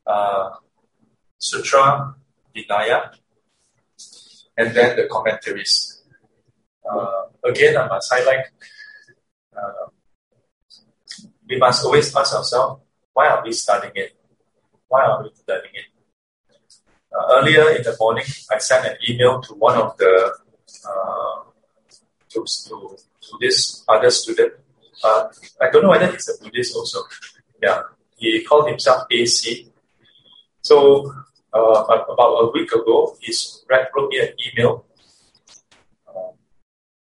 [0.08, 0.52] uh,
[1.38, 2.16] Sutra,
[2.56, 3.12] Vinaya,
[4.58, 6.02] and then the commentaries.
[6.90, 8.46] Uh, again, I must highlight,
[9.56, 9.88] uh,
[11.48, 12.82] we must always ask ourselves,
[13.14, 14.16] why are we studying it?
[14.88, 15.93] Why are we studying it?
[17.14, 20.34] Uh, earlier in the morning, I sent an email to one of the
[20.88, 21.44] uh,
[22.30, 24.54] to, to, to this other student.
[25.04, 25.28] Uh,
[25.62, 27.00] I don't know whether he's a Buddhist also.
[27.62, 27.82] Yeah,
[28.18, 29.70] he called himself AC.
[30.62, 31.14] So
[31.54, 33.34] uh, about a week ago, he
[33.70, 34.86] wrote me an email
[36.08, 36.32] uh,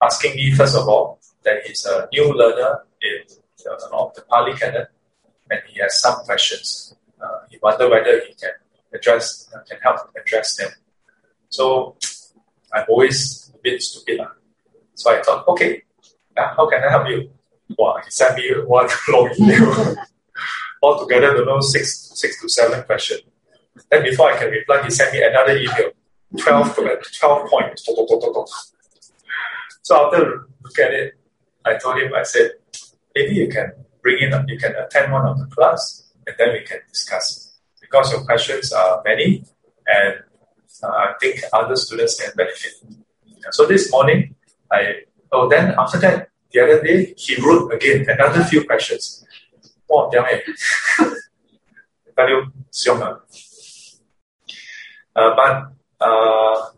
[0.03, 3.37] asking me, first of all, that he's a new learner in
[3.69, 4.87] uh, of the Pali Canon
[5.51, 6.95] and he has some questions.
[7.21, 8.53] Uh, he wonder whether he can
[8.95, 10.71] address, uh, can help address them.
[11.49, 11.97] So
[12.73, 14.21] I'm always a bit stupid.
[14.21, 14.29] Uh.
[14.95, 15.83] So I thought, okay,
[16.37, 17.31] how can I help you?
[17.79, 19.97] Wow, he sent me one long email.
[20.83, 23.23] Altogether, don't know, six, six to seven questions.
[23.91, 25.91] Then before I can reply, he sent me another email,
[26.39, 26.77] 12,
[27.19, 27.89] 12 points.
[29.83, 31.15] So after look at it,
[31.65, 32.53] I told him, I said,
[33.15, 33.73] maybe you can
[34.03, 37.50] bring in, you can attend one of the class, and then we can discuss.
[37.91, 39.45] Because your questions are many,
[39.87, 40.15] and
[40.83, 42.73] uh, I think other students can benefit.
[43.51, 44.37] So this morning,
[44.71, 49.25] I, oh, then after that, the other day, he wrote again another few questions.
[49.91, 50.45] Oh, damn it.
[55.17, 56.69] uh, but uh,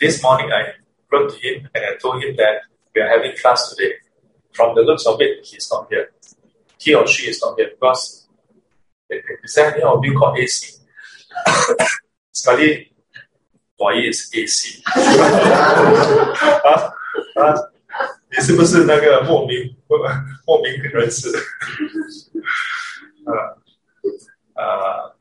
[0.00, 0.72] this morning I
[1.12, 2.62] wrote to him and I told him that
[2.94, 3.92] we are having class today.
[4.52, 6.10] From the looks of it, he's not here.
[6.78, 8.25] He or she is not here because
[9.43, 10.77] is there any of you called AC?
[12.31, 12.91] Sekali,
[13.77, 14.81] why is AC?
[16.63, 16.93] 啊
[17.35, 17.71] 啊！
[18.31, 19.75] 你是不是那个莫名
[20.45, 21.29] 莫名人士？
[23.25, 23.33] 呃
[24.55, 25.15] 呃，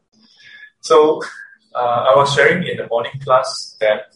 [0.80, 1.18] so
[1.74, 4.12] uh, I was sharing in the morning class that,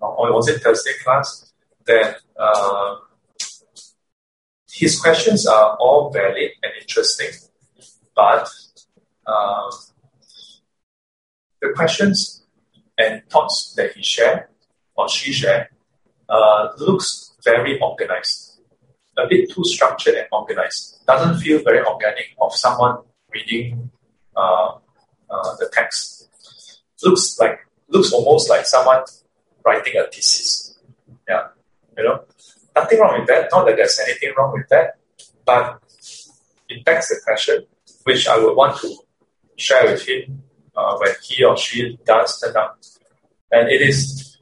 [0.00, 1.52] or was it Thursday class,
[1.86, 2.96] that uh,
[4.70, 7.30] his questions are all valid and interesting,
[8.15, 8.47] but
[9.25, 9.71] uh,
[11.61, 12.43] the questions
[12.97, 14.45] and thoughts that he shared
[14.95, 15.67] or she shared
[16.29, 18.59] uh, looks very organized,
[19.17, 21.03] a bit too structured and organized.
[21.05, 22.99] Doesn't feel very organic of someone
[23.33, 23.91] reading
[24.35, 24.75] uh,
[25.29, 26.29] uh, the text.
[27.03, 27.59] Looks like
[27.89, 29.03] looks almost like someone
[29.65, 30.77] writing a thesis.
[31.27, 31.47] Yeah,
[31.97, 32.23] you know,
[32.75, 33.49] nothing wrong with that.
[33.51, 34.97] Not that there's anything wrong with that,
[35.45, 35.81] but
[36.69, 37.65] it begs the question,
[38.03, 38.95] which I would want to
[39.57, 40.43] share with him
[40.75, 42.79] uh, when he or she does turn up.
[43.51, 44.37] And it is,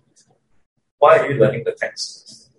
[0.98, 2.52] why are you learning the text?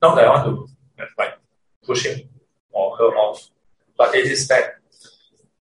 [0.00, 1.38] Not that I want to like
[1.82, 2.28] push him
[2.70, 3.50] or her off,
[3.96, 4.74] but it is that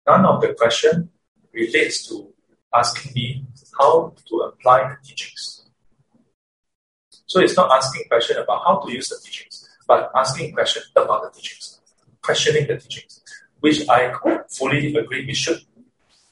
[0.06, 1.10] none of the question
[1.52, 2.32] relates to
[2.74, 3.44] asking me
[3.78, 5.64] how to apply the teachings.
[7.26, 11.22] So it's not asking question about how to use the teachings, but asking question about
[11.22, 11.80] the teachings,
[12.22, 13.20] questioning the teachings,
[13.60, 14.12] which I
[14.48, 15.60] fully agree we should.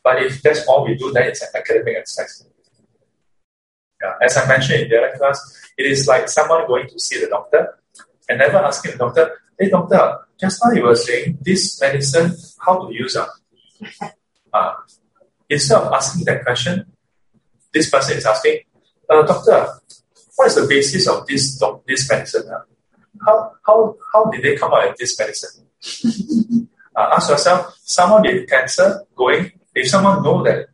[0.02, 2.46] But if that's all we do, then it's an academic exercise.
[4.02, 7.20] Yeah, as I mentioned in the other class, it is like someone going to see
[7.20, 7.78] the doctor
[8.28, 12.32] and never asking the doctor, hey doctor, just now you were saying this medicine,
[12.64, 14.12] how to use it?
[14.52, 14.72] Uh,
[15.50, 16.86] instead of asking that question,
[17.72, 18.60] this person is asking,
[19.10, 19.66] uh, doctor,
[20.36, 22.48] what is the basis of this this medicine?
[22.48, 22.60] Uh?
[23.26, 25.66] How, how, how did they come out with this medicine?
[26.96, 30.68] uh, ask yourself, someone with cancer going, if someone know that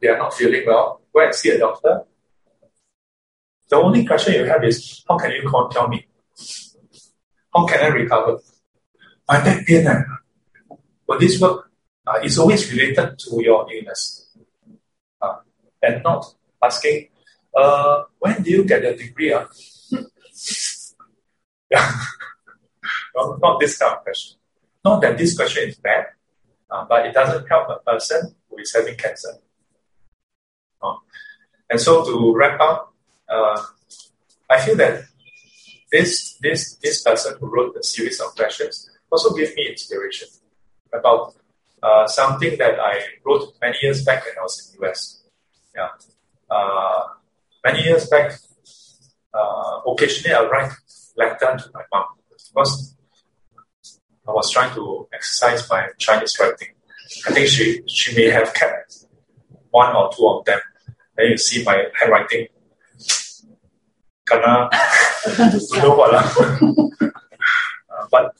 [0.00, 2.02] they are not feeling well, go and see a doctor.
[3.68, 6.06] The only question you have is, how can you call, tell me?
[7.54, 8.38] How can I recover?
[9.28, 10.02] My back pain, uh,
[11.06, 11.70] will this work?
[12.06, 14.28] Uh, it's always related to your illness.
[15.20, 15.36] Uh,
[15.82, 16.26] and not
[16.62, 17.08] asking,
[17.54, 19.32] uh, when do you get your degree?
[19.32, 19.46] Uh?
[21.70, 21.92] yeah.
[23.16, 24.39] no, not this kind of question.
[24.84, 26.06] Not that this question is bad,
[26.70, 29.34] uh, but it doesn't help a person who is having cancer.
[30.82, 30.96] Uh,
[31.68, 32.94] and so to wrap up,
[33.28, 33.62] uh,
[34.48, 35.04] I feel that
[35.92, 40.28] this, this, this person who wrote the series of questions also gave me inspiration
[40.92, 41.34] about
[41.82, 45.22] uh, something that I wrote many years back when I was in US.
[45.74, 45.88] Yeah.
[46.50, 47.04] Uh,
[47.64, 48.32] many years back,
[49.34, 50.72] uh, occasionally I write
[51.16, 52.96] letter to my mom because
[54.28, 56.68] I was trying to exercise my Chinese writing.
[57.26, 59.06] I think she she may have kept
[59.70, 60.60] one or two of them.
[61.16, 62.46] Then you see my handwriting.
[64.26, 66.14] Don't know what.
[66.14, 68.34] uh, but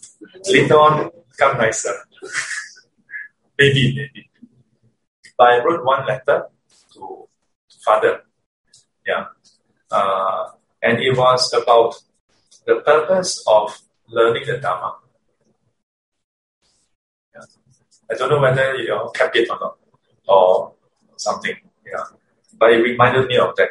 [0.46, 1.94] later on, become nicer.
[3.58, 4.30] maybe, maybe.
[5.36, 6.46] But I wrote one letter
[6.94, 7.28] to
[7.84, 8.20] father.
[9.06, 9.26] Yeah.
[9.90, 10.50] Uh,
[10.82, 11.96] and it was about
[12.66, 13.76] the purpose of
[14.08, 14.96] learning the Dharma.
[17.34, 17.42] Yeah.
[18.10, 19.76] I don't know whether you know, kept it or not,
[20.26, 20.72] or
[21.16, 21.54] something.
[21.86, 22.04] Yeah.
[22.58, 23.70] But it reminded me of that.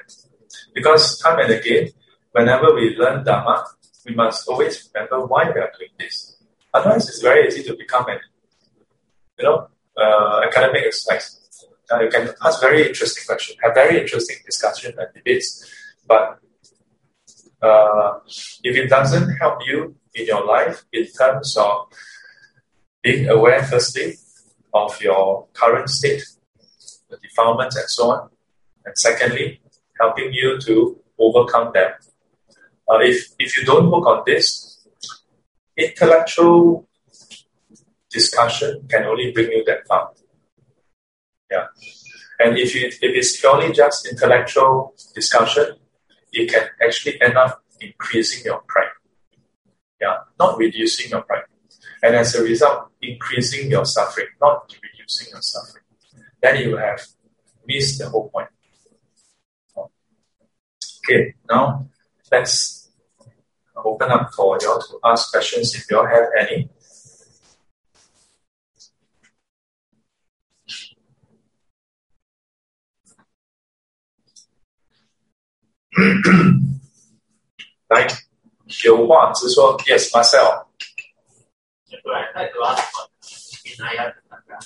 [0.74, 1.90] Because time and again,
[2.32, 3.66] whenever we learn Dharma,
[4.06, 6.38] we must always remember why we are doing this.
[6.74, 8.20] Otherwise, it's very easy to become an,
[9.38, 9.68] you know,
[9.98, 11.36] uh, academic exercise.
[11.92, 15.68] Uh, you can ask very interesting questions, have very interesting discussion and debates,
[16.08, 16.40] but
[17.62, 18.20] uh,
[18.64, 21.88] if it doesn't help you in your life in terms of
[23.02, 24.14] being aware, firstly,
[24.74, 26.24] of your current state,
[27.10, 28.30] the defilements and so on,
[28.86, 29.62] and secondly,
[30.00, 31.92] helping you to overcome them.
[32.90, 34.88] Uh, if, if you don't work on this,
[35.78, 36.88] intellectual
[38.10, 40.12] discussion can only bring you that far.
[41.52, 41.68] Yeah.
[42.40, 45.76] And if, you, if it's purely just intellectual discussion,
[46.32, 48.90] it can actually end up increasing your pride.
[50.02, 51.44] Yeah, not reducing your pride
[52.03, 55.85] And as a result, increasing your suffering, not reducing your suffering.
[56.43, 57.01] Then you have
[57.67, 58.49] missed the whole point.
[61.07, 61.89] Okay, now
[62.33, 62.91] let's
[63.77, 66.69] open up for you all to ask questions if you all have any.
[77.89, 78.11] like
[78.85, 80.67] 有话直说，Yes, Marcel.
[82.10, 84.58] Right, I'd like to ask about Vinaya Sangha.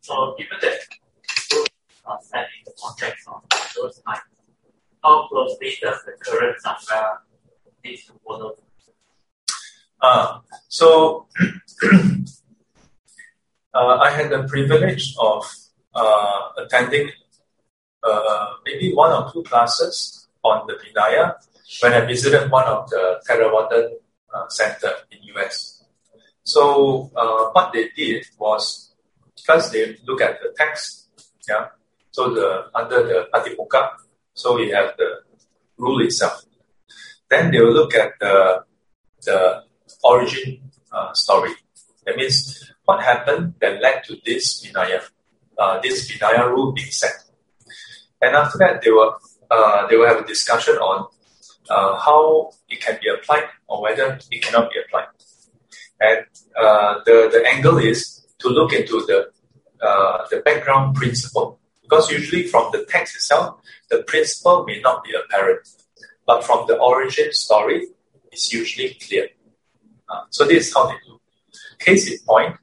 [0.00, 0.78] So, given that
[1.50, 1.66] those
[2.06, 3.42] are set in the context of
[3.76, 4.22] those times,
[5.04, 7.18] how closely does the current Sangha
[7.84, 8.56] need to follow?
[10.00, 10.38] Uh,
[10.68, 11.26] so,
[13.74, 15.44] uh, I had the privilege of
[15.94, 17.10] uh, attending
[18.02, 21.34] uh, maybe one or two classes on the Vinaya
[21.82, 23.90] when I visited one of the Theravada
[24.32, 25.77] uh, center in US.
[26.48, 28.94] So uh, what they did was
[29.44, 31.08] first they look at the text,
[31.46, 31.66] yeah.
[32.10, 33.90] So the under the Patimokkha,
[34.32, 35.10] so we have the
[35.76, 36.42] rule itself.
[37.28, 38.64] Then they will look at the
[39.26, 39.62] the
[40.02, 41.52] origin uh, story.
[42.06, 45.02] That means what happened that led to this Vinaya,
[45.58, 47.12] uh, this Vinaya rule being set.
[48.22, 49.18] And after that, they will
[49.50, 51.08] uh, they will have a discussion on
[51.68, 55.08] uh, how it can be applied or whether it cannot be applied.
[56.00, 56.26] And
[56.56, 59.30] uh, the the angle is to look into the
[59.84, 65.12] uh, the background principle because usually from the text itself, the principle may not be
[65.14, 65.66] apparent,
[66.26, 67.86] but from the origin story,
[68.30, 69.28] it's usually clear.
[70.08, 71.18] Uh, so this is how they do.
[71.78, 72.56] Case in point,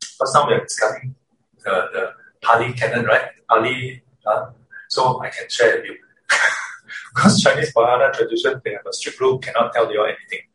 [0.00, 1.14] time we are discussing
[1.64, 2.10] the, the
[2.42, 3.28] Pali canon, right?
[3.48, 4.46] Pali, uh,
[4.88, 5.96] so I can share with you.
[7.14, 10.46] because Chinese Mahayana tradition, they have a strict rule, cannot tell you anything.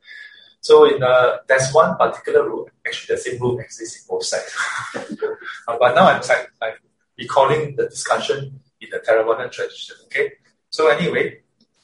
[0.61, 2.69] So in uh, there's one particular rule.
[2.85, 4.55] Actually, the same rule exists in both sides.
[4.95, 6.21] uh, but now I'm
[6.61, 6.73] I'm
[7.17, 9.95] recalling the discussion in the Theravada tradition.
[10.05, 10.33] Okay.
[10.69, 11.39] So anyway,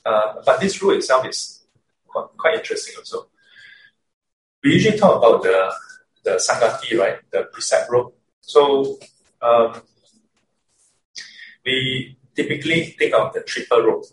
[0.05, 1.65] uh, but this rule itself is
[2.07, 3.27] quite, quite interesting also.
[4.63, 5.73] We usually talk about the
[6.23, 7.17] the Sanghati, right?
[7.31, 8.13] The precept rule.
[8.41, 8.99] So
[9.41, 9.81] um,
[11.65, 14.05] we typically think of the triple rope,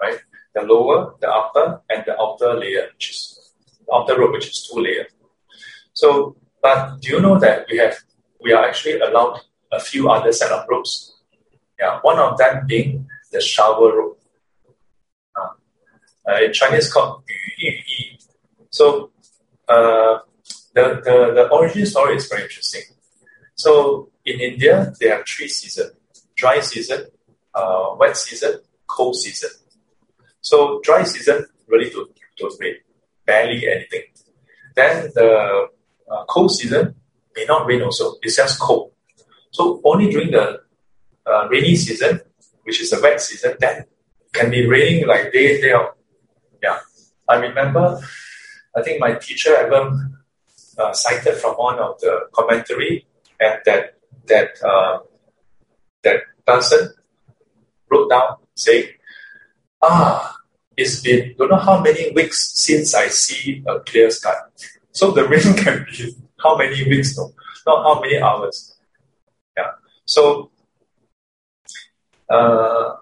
[0.00, 0.18] right?
[0.54, 3.37] The lower, the upper, and the outer layer, which is
[3.88, 5.06] the outer rope, which is two layer.
[5.92, 7.96] So, but do you know that we have
[8.40, 9.40] we are actually allowed
[9.72, 11.14] a few other set of ropes?
[11.78, 14.20] Yeah, one of them being the shower rope.
[15.36, 17.22] Uh, uh, in Chinese called
[17.58, 18.18] Yu Yi.
[18.70, 19.10] So
[19.68, 20.18] uh,
[20.74, 22.82] the, the, the origin story is very interesting.
[23.54, 25.92] So in India, they have three seasons:
[26.36, 27.06] dry season,
[27.54, 29.50] uh, wet season, cold season.
[30.40, 32.76] So dry season really don't, don't rain,
[33.28, 34.04] barely anything.
[34.74, 35.28] Then the
[36.10, 36.94] uh, cold season
[37.36, 38.92] may not rain also, it's just cold.
[39.50, 40.46] So only during the
[41.26, 42.20] uh, rainy season,
[42.64, 43.84] which is the wet season, then
[44.32, 45.96] can be raining like day in, day out.
[46.62, 46.78] Yeah.
[47.28, 48.00] I remember,
[48.74, 49.82] I think my teacher ever
[50.78, 53.06] uh, cited from one of the commentary
[53.40, 53.82] and that
[54.26, 54.98] that uh,
[56.04, 56.94] that person
[57.90, 58.88] wrote down saying,
[59.82, 60.36] ah,
[60.78, 64.36] it's been don't know how many weeks since I see a clear sky.
[64.92, 67.32] So the rain can be how many weeks, no,
[67.66, 68.76] not how many hours.
[69.56, 69.72] Yeah.
[70.06, 70.50] So,
[72.30, 72.94] uh,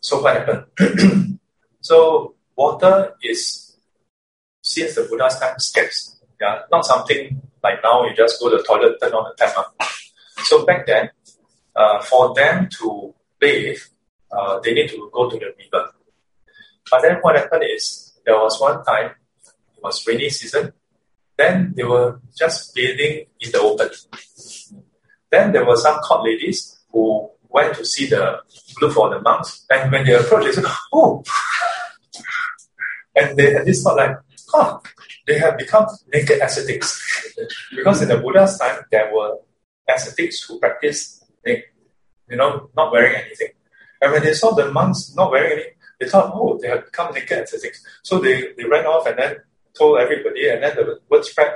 [0.00, 1.38] so what happened?
[1.80, 3.76] so water is
[4.62, 6.20] since the Buddha's time scarce.
[6.40, 9.54] Yeah, not something like now you just go to the toilet, turn on the tap.
[10.44, 11.10] So back then,
[11.74, 13.80] uh, for them to bathe,
[14.30, 15.90] uh, they need to go to the river.
[16.90, 19.12] But then what happened is there was one time
[19.76, 20.72] it was rainy season.
[21.36, 23.90] Then they were just bathing in the open.
[25.30, 28.40] Then there were some court ladies who went to see the
[28.80, 31.22] look for the monks, and when they approached, they said, "Oh,"
[33.14, 34.16] and they had this thought like,
[34.54, 34.80] "Oh,
[35.26, 37.34] they have become naked ascetics,"
[37.76, 39.38] because in the Buddha's time there were
[39.88, 43.48] ascetics who practiced, you know, not wearing anything.
[44.00, 47.14] And when they saw the monks not wearing anything, they thought, oh, they have become
[47.14, 47.84] naked and ascetics.
[48.02, 49.36] So they, they ran off and then
[49.76, 51.52] told everybody, and then the word spread.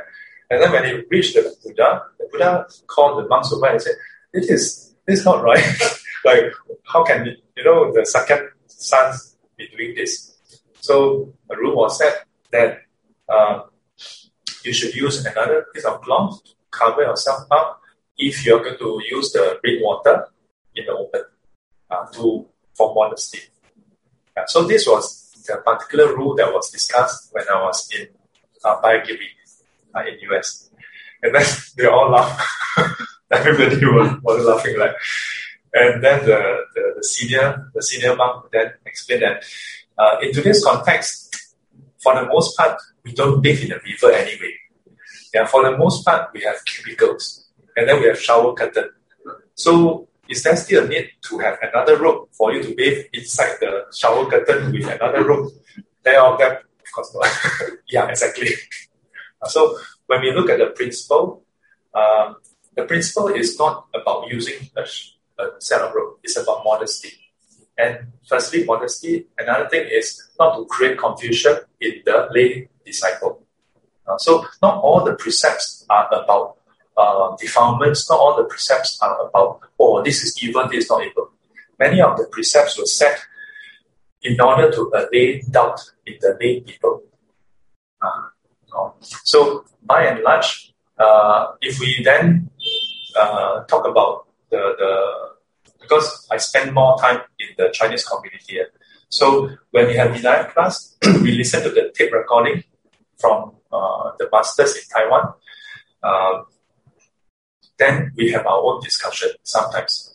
[0.51, 3.95] And then when they reached the Buddha, the Buddha called the monks over and said,
[4.33, 5.63] "It is this is not right.
[6.25, 6.53] like,
[6.85, 10.37] how can you, you know the second sons be doing this?"
[10.81, 12.81] So a rule was set that
[13.29, 13.63] uh,
[14.65, 17.81] you should use another piece of cloth to cover yourself up
[18.19, 20.27] if you're going to use the rainwater
[20.75, 21.23] in the open
[21.91, 23.41] uh, to for modesty.
[24.37, 28.09] Yeah, so this was the particular rule that was discussed when I was in
[28.65, 29.29] uh, Bayagiri
[29.95, 30.71] uh, in US.
[31.23, 31.47] And then
[31.77, 32.47] they all laughed.
[33.31, 34.95] Everybody was, was laughing like.
[35.73, 39.45] And then the, the, the senior the senior monk then explained that
[39.97, 41.55] uh, in today's context,
[41.99, 44.53] for the most part, we don't bathe in the river anyway.
[45.33, 47.47] Yeah, for the most part, we have cubicles,
[47.77, 48.91] and then we have shower curtain.
[49.55, 53.57] So is there still a need to have another rope for you to bathe inside
[53.61, 55.53] the shower curtain with another rope?
[56.05, 57.71] There them, of course not.
[57.89, 58.51] yeah, exactly.
[59.47, 61.43] So when we look at the principle,
[61.95, 62.37] um,
[62.77, 64.83] the principle is not about using a,
[65.43, 66.21] a set of rope.
[66.23, 67.13] It's about modesty.
[67.77, 69.27] And firstly, modesty.
[69.39, 73.43] Another thing is not to create confusion in the lay disciple.
[74.07, 76.57] Uh, so not all the precepts are about
[77.01, 78.09] uh, defilements.
[78.11, 81.31] Not all the precepts are about, oh, this is evil, this is not evil.
[81.79, 83.19] Many of the precepts were set
[84.23, 87.03] in order to allay doubt in the lay people.
[88.03, 92.51] Uh, so by and large, uh, if we then
[93.19, 95.31] uh, talk about the, the
[95.81, 98.55] because I spend more time in the Chinese community.
[98.55, 98.69] here.
[99.09, 102.63] So when we have Vinaya class, we listen to the tape recording
[103.19, 105.33] from uh, the masters in Taiwan.
[107.81, 110.15] Then we have our own discussion sometimes.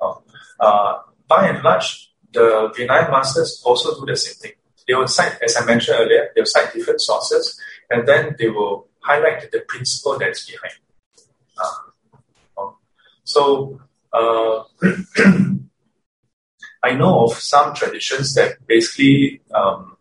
[0.00, 0.14] Uh,
[0.60, 0.92] uh
[1.28, 2.46] by and large, the
[2.76, 4.52] Vinaya masters also do the same thing.
[4.86, 7.58] They will cite, as I mentioned earlier, they'll cite different sources,
[7.88, 10.74] and then they will highlight the principle that's behind.
[11.62, 12.74] Uh, um,
[13.22, 13.80] so
[14.12, 14.64] uh,
[16.82, 19.96] I know of some traditions that basically um,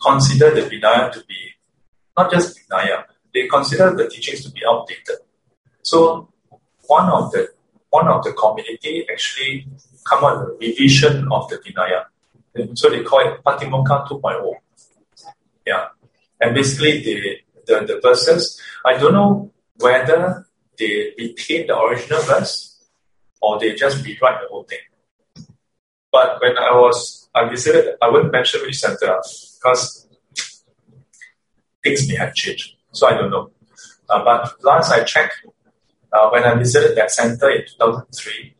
[0.00, 1.40] consider the Vinaya to be
[2.16, 3.04] not just Vinaya,
[3.34, 5.16] they consider the teachings to be outdated.
[5.86, 6.28] So
[6.88, 7.48] one of the
[7.90, 9.68] one of the community actually
[10.04, 12.06] come up with a revision of the Vinaya.
[12.74, 14.54] So they call it Patimokkha 2.0.
[15.64, 15.86] Yeah.
[16.40, 17.36] And basically the,
[17.66, 20.46] the, the verses, I don't know whether
[20.76, 22.82] they retain the original verse
[23.40, 24.84] or they just rewrite the whole thing.
[26.10, 29.20] But when I was, I visited, I wouldn't mention which center
[29.54, 30.08] because
[31.84, 32.74] things may have changed.
[32.90, 33.50] So I don't know.
[34.08, 35.46] Uh, but last I checked,
[36.16, 38.54] uh, when I visited that center in 2003,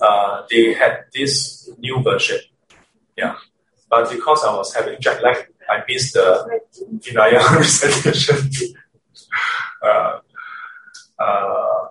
[0.00, 2.38] uh, they had this new version.
[3.16, 3.36] Yeah.
[3.88, 6.60] But because I was having jet lag, I missed the
[6.98, 8.50] Vinaya recitation.
[9.82, 10.18] uh,
[11.18, 11.88] uh,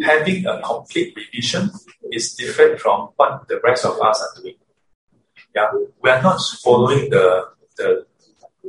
[0.00, 1.70] having a complete revision
[2.12, 4.56] is different from what the rest of us are doing.
[5.54, 5.70] Yeah,
[6.02, 8.06] we are not following the the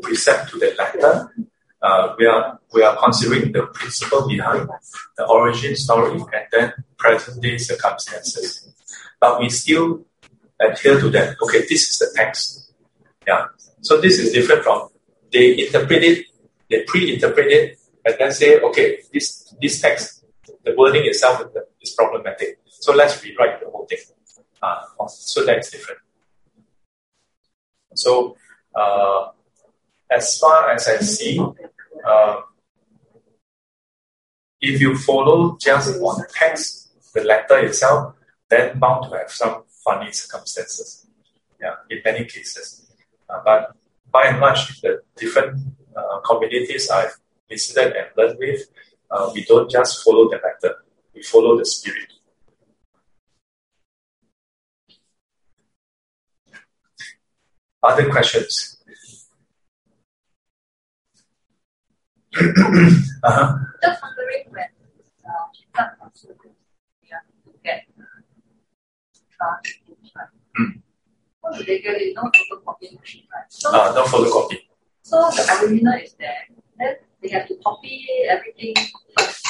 [0.01, 1.33] precept to the letter.
[1.81, 4.67] Uh, we are we are considering the principle behind
[5.17, 8.73] the origin story and then present day circumstances.
[9.19, 10.05] But we still
[10.59, 11.37] adhere to that.
[11.43, 12.73] Okay, this is the text.
[13.27, 13.45] Yeah.
[13.81, 14.89] So this is different from
[15.31, 16.25] they interpret it,
[16.69, 20.17] they pre-interpret it, and then say, okay, this this text
[20.67, 21.41] the wording itself
[21.81, 22.59] is problematic.
[22.65, 23.99] So let's rewrite the whole thing.
[24.61, 25.99] Uh, so that's different.
[27.95, 28.35] So
[28.75, 29.29] uh,
[30.09, 31.39] as far as I see,
[32.05, 32.41] uh,
[34.61, 38.15] if you follow just one text, the letter itself,
[38.49, 41.07] then bound to have some funny circumstances.
[41.61, 42.89] Yeah, in many cases.
[43.29, 43.75] Uh, but
[44.11, 45.59] by and large, the different
[45.95, 47.17] uh, communities I've
[47.49, 48.61] visited and learned with,
[49.09, 50.75] uh, we don't just follow the letter,
[51.13, 52.13] we follow the spirit.
[57.83, 58.76] Other questions?
[62.37, 63.57] Uh-huh.
[63.83, 64.69] Just wondering when
[65.27, 65.87] uh,
[67.03, 67.19] yeah,
[67.63, 67.83] get
[69.41, 69.55] uh,
[70.59, 71.65] mm.
[71.65, 72.15] They get it?
[72.15, 73.45] No photocopy machine, right?
[73.49, 74.57] So, uh, no photocopy.
[75.03, 76.47] So the original is there.
[76.77, 78.75] Then they have to copy everything
[79.17, 79.47] first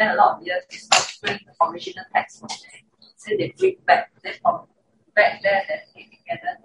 [0.00, 2.80] spend a lot of years discovering the original text from there.
[3.16, 4.66] So they bring back that from
[5.14, 6.56] back there that they together.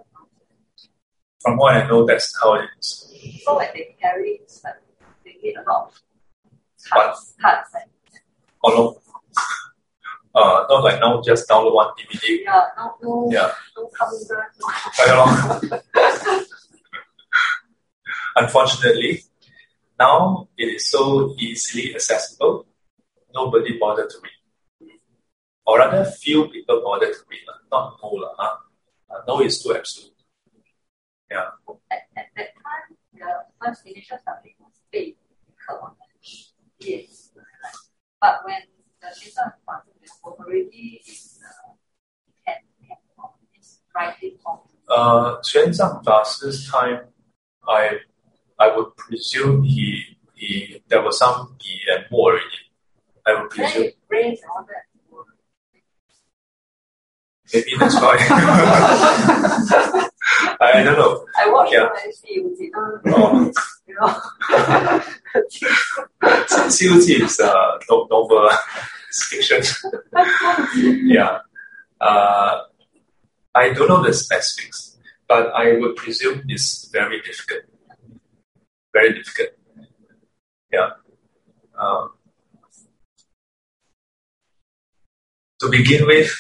[1.42, 3.44] From what I know, that's how it is.
[3.44, 4.76] So when they carry, it's like
[5.46, 6.02] they need a lot of
[6.92, 7.90] cuts, cuts and.
[8.64, 9.02] Oh no.
[10.34, 12.40] Uh, not like now, just download one DVD.
[12.44, 13.52] Yeah, no, no, yeah.
[13.78, 14.52] no computer.
[16.02, 16.42] No.
[18.36, 19.24] Unfortunately,
[19.98, 22.66] now it is so easily accessible
[23.34, 25.00] nobody bothered to read.
[25.66, 27.40] Or rather, few people bothered to read,
[27.72, 28.34] not no.
[28.38, 28.56] Huh?
[29.10, 30.12] Uh, no is too absolute.
[31.30, 31.50] Yeah.
[31.92, 35.16] At, at that time, the first initial subject was faith,
[36.80, 37.32] yes.
[38.22, 38.62] But when
[39.02, 41.16] the later concept is already in
[41.46, 41.74] uh,
[42.46, 42.56] can,
[42.88, 44.60] can form, it's writing form.
[44.90, 47.02] Uh, Xuanzang Dashi's time,
[47.68, 48.00] I
[48.60, 52.46] I would presume he he there was some Yi and Mo already.
[53.26, 53.92] I would presume.
[57.54, 58.18] Maybe that's why.
[60.62, 61.26] I don't know.
[61.38, 61.90] I watched yeah.
[61.90, 62.60] CUT.
[63.08, 63.52] Oh.
[63.88, 64.22] you know.
[66.46, 68.50] CUT is uh, no, novel.
[69.12, 69.62] fiction.
[71.06, 71.40] yeah.
[72.02, 72.62] Uh,
[73.54, 74.98] I don't know the specifics,
[75.28, 77.64] but I would presume it's very difficult.
[78.94, 79.50] Very difficult.
[80.72, 80.90] Yeah.
[81.80, 82.12] Um,
[85.62, 86.32] To begin with,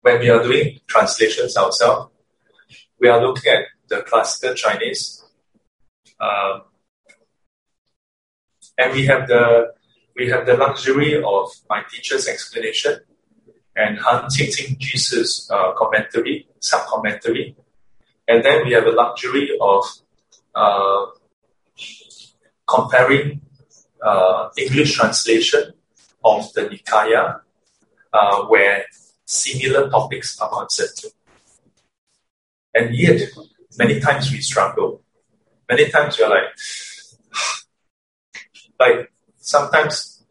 [0.00, 2.10] when we are doing translations ourselves,
[3.04, 5.22] we are looking at the classical Chinese,
[6.18, 6.62] um,
[8.78, 9.74] and we have the
[10.16, 12.94] we have the luxury of my teacher's explanation
[13.76, 17.54] and Han Qingjing Ji's uh, commentary, sub commentary.
[18.26, 19.84] And then we have the luxury of
[20.54, 21.06] uh,
[22.66, 23.42] comparing
[24.00, 25.74] uh, English translation
[26.24, 27.40] of the Nikaya,
[28.14, 28.86] uh, where
[29.26, 31.12] similar topics are considered.
[32.74, 33.22] And yet,
[33.78, 35.02] many times we struggle.
[35.68, 36.44] Many times we're like,
[38.80, 40.24] like sometimes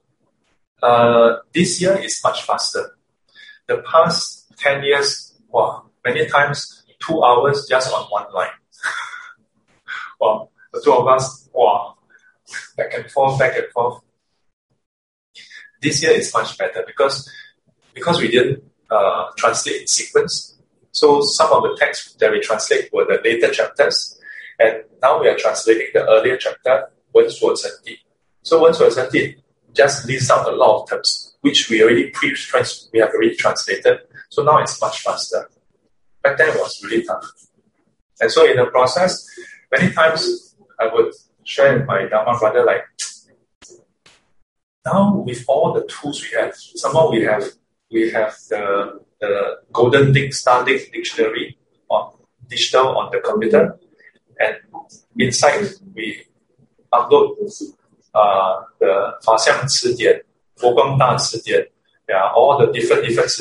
[0.82, 2.98] uh, this year is much faster.
[3.68, 8.50] The past 10 years, wow, many times two hours just on one line.
[10.20, 11.96] wow, the two of us, wow,
[12.78, 14.02] back and forth, back and forth.
[15.82, 17.30] This year is much better because
[17.94, 20.53] because we didn't uh, translate in sequence.
[20.94, 24.20] So some of the texts that we translate were the later chapters,
[24.60, 27.98] and now we are translating the earlier chapter, once we're Di.
[28.44, 28.74] So Wen
[29.74, 32.36] just lists out a lot of terms, which we already pre
[32.94, 34.02] we have already translated.
[34.30, 35.50] So now it's much faster.
[36.22, 37.26] Back then it was really tough.
[38.22, 39.28] And so in the process,
[39.72, 41.12] many times I would
[41.44, 42.84] share with my Dharma brother like,
[44.86, 47.44] now with all the tools we have, somehow we have
[47.90, 51.58] we have the the Golden Link Starlink dictionary
[51.90, 52.12] on
[52.50, 53.80] digital on the computer.
[54.40, 54.56] And
[55.18, 55.64] inside,
[55.96, 56.26] we
[56.92, 57.30] upload
[58.14, 58.94] uh, the
[62.36, 63.32] all the different different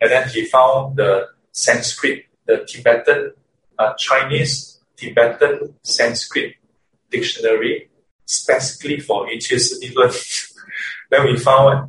[0.00, 3.32] And then he found the Sanskrit, the Tibetan,
[3.78, 6.56] uh, Chinese, Tibetan, Sanskrit
[7.10, 7.88] dictionary
[8.26, 10.10] specifically for 瑜伽师地论.
[11.10, 11.88] then we found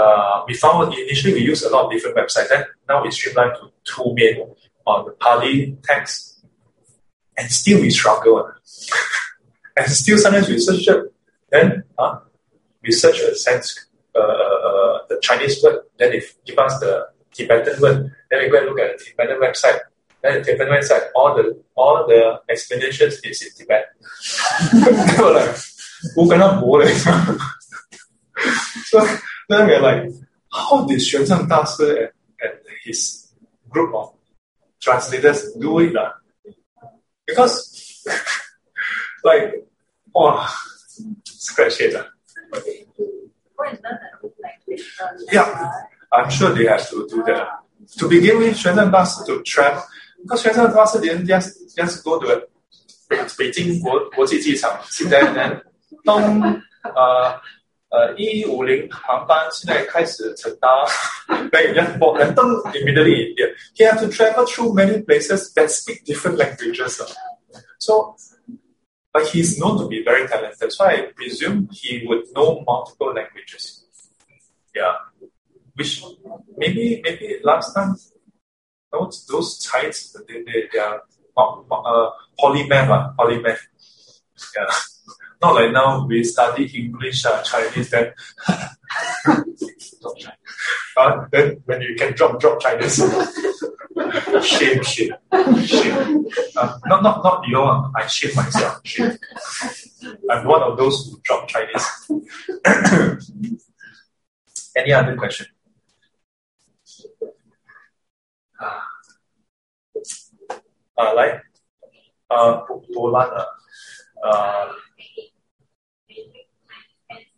[0.00, 2.48] uh, we found initially we used a lot of different websites.
[2.48, 4.36] Then now it's streamlined to two main
[4.86, 6.44] on the Pali text.
[7.36, 8.46] And still we struggle.
[8.46, 8.54] Ah.
[9.76, 11.12] and still sometimes we search it.
[11.50, 12.18] Then uh,
[12.82, 15.80] we search a sense, uh, uh, the Chinese word.
[15.98, 18.12] Then they give us the Tibetan word.
[18.30, 19.78] Then we go and look at the Tibetan website.
[20.22, 23.86] Then the Tibetan website, all the all the explanations is in Tibet.
[25.18, 25.56] like,
[28.84, 29.18] so
[29.49, 30.11] then we're like,
[30.51, 32.53] how did Xuan Zheng Dashi and, and
[32.83, 33.31] his
[33.69, 34.13] group of
[34.79, 35.95] translators do it?
[35.95, 36.11] Uh?
[37.25, 38.03] Because,
[39.23, 39.65] like,
[40.13, 40.47] wow,
[41.23, 41.95] scratch it.
[41.95, 42.03] Uh.
[45.31, 45.71] Yeah,
[46.11, 47.47] I'm sure they have to do that.
[47.97, 49.83] To begin with, Xuan Zheng Dashi to travel,
[50.21, 52.47] because Xuan Zheng Dashi didn't just, just go to
[53.07, 55.61] Beijing 国国际机场，sit there and then
[56.03, 57.39] 东呃
[57.89, 60.85] 呃一五零航班现在开始乘搭，
[61.27, 63.47] then just board and then immediately India.
[63.73, 67.01] He have to travel through many places that speak different languages.
[67.79, 68.15] So,
[69.13, 70.71] but he's known to be very talented.
[70.73, 73.85] So I presume he would know multiple languages.
[74.75, 74.95] Yeah,
[75.75, 76.03] which
[76.57, 77.95] maybe maybe last time
[78.91, 81.03] those those Chinese they they, they are
[81.37, 83.59] uh, polymath, uh, polymath.
[84.55, 84.67] Yeah.
[85.42, 88.12] Not like now we study English, uh, Chinese, then
[90.00, 90.16] drop
[90.96, 92.96] uh, then when you can drop drop Chinese,
[94.44, 95.12] shame, shame,
[95.64, 96.26] shame.
[96.56, 98.80] Uh, not not not you know, I shame myself.
[98.84, 99.16] Shame.
[100.30, 102.10] I'm one of those who drop Chinese.
[104.76, 105.46] Any other question?
[111.00, 111.40] Uh, like
[112.30, 112.60] uh,
[112.94, 113.44] Poland, uh,
[114.22, 114.72] uh,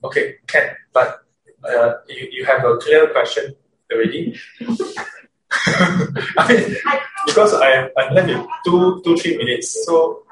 [0.04, 1.22] Okay, can, but
[1.64, 3.54] uh, you, you have a clear question
[3.92, 4.38] already?
[5.66, 6.76] I mean,
[7.26, 9.84] because I, I left in two, two, three minutes.
[9.84, 10.24] So,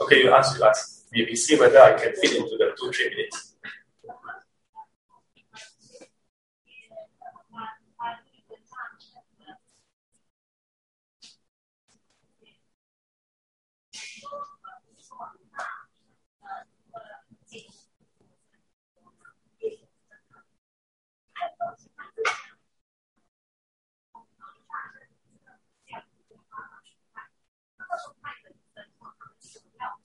[0.00, 1.06] okay, you ask, you ask.
[1.12, 3.47] We see whether I can fit into the two, three minutes.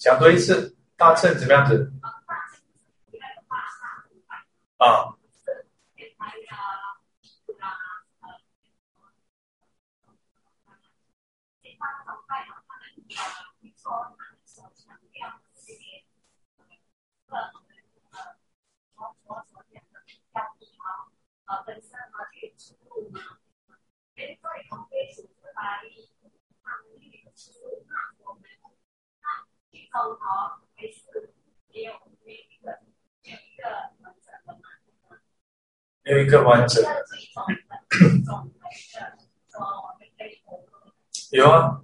[0.04, 1.90] 讲多一次，大秤怎么样子？
[4.76, 5.16] 啊。
[36.04, 37.06] 有一个完整的。
[41.32, 41.82] 有啊，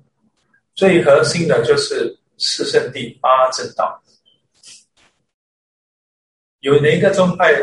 [0.76, 4.04] 最核心的就是四圣地八正道。
[6.60, 7.54] 有哪一个宗派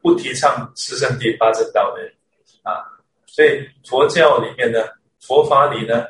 [0.00, 2.12] 不提倡四圣地八正道的
[2.62, 2.86] 啊？
[3.26, 4.78] 所以佛教里面呢，
[5.20, 6.06] 佛法里呢，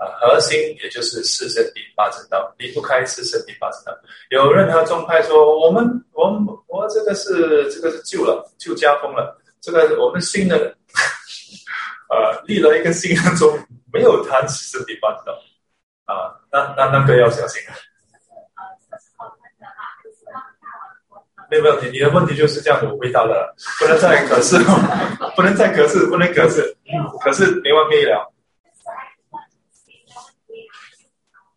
[0.00, 3.92] 啊，核心也就是四圣地八正道，离不开四圣地八正道。
[4.30, 10.74] 有任何宗派说我们我们我这个是这个是旧了旧家风了，这个我们新的
[12.08, 13.58] 呃立了一个新的宗，
[13.92, 15.38] 没有谈四圣地八正道
[16.06, 17.60] 啊，那那那个要小心。
[21.50, 24.56] 没有问题，你的问题就是这样我回答了，不能再格式，
[25.36, 26.74] 不能再格式，不能格式，
[27.20, 28.29] 可是没完没了。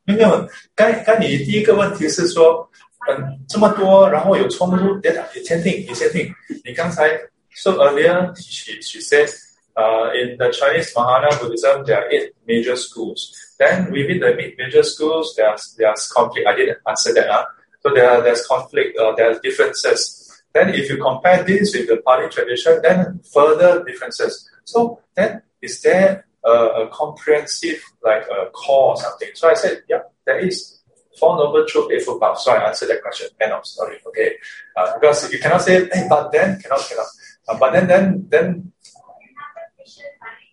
[0.05, 2.69] 没有，刚刚你第一个问题是说，
[3.09, 6.33] 嗯，这么多，然后有冲突，等等，你先听，你先听。
[6.65, 7.19] 你刚才
[7.55, 9.29] so earlier she she said,
[9.75, 13.33] uh, in the Chinese Mahayana Buddhism there are eight major schools.
[13.59, 16.47] Then within the eight major schools, there's there's conflict.
[16.47, 17.29] I didn't answer that.
[17.29, 17.45] Uh.
[17.81, 20.43] So there, there's conflict, uh, there's differences.
[20.53, 24.51] Then if you compare this with the Pali tradition, then further differences.
[24.65, 29.30] So then is there a, a comprehensive like a core or something?
[29.36, 30.80] So I said, yeah, there is.
[31.20, 32.40] Four Noble Truth, Eightfold Path.
[32.40, 33.28] So I answered that question.
[33.40, 33.98] End of story.
[34.08, 34.34] Okay.
[34.76, 37.06] Uh, because you cannot say, hey, but then, cannot, cannot.
[37.48, 38.72] Uh, but then, then, then.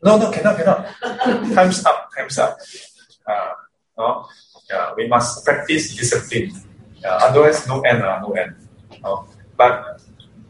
[0.02, 0.86] No, no, cannot, cannot.
[1.54, 2.58] time's up, time's up.
[3.26, 3.52] Uh,
[3.96, 4.26] no,
[4.70, 6.52] yeah, we must practice discipline.
[7.04, 8.54] Uh, otherwise, no end, uh, no end.
[9.02, 9.22] Uh,
[9.56, 10.00] but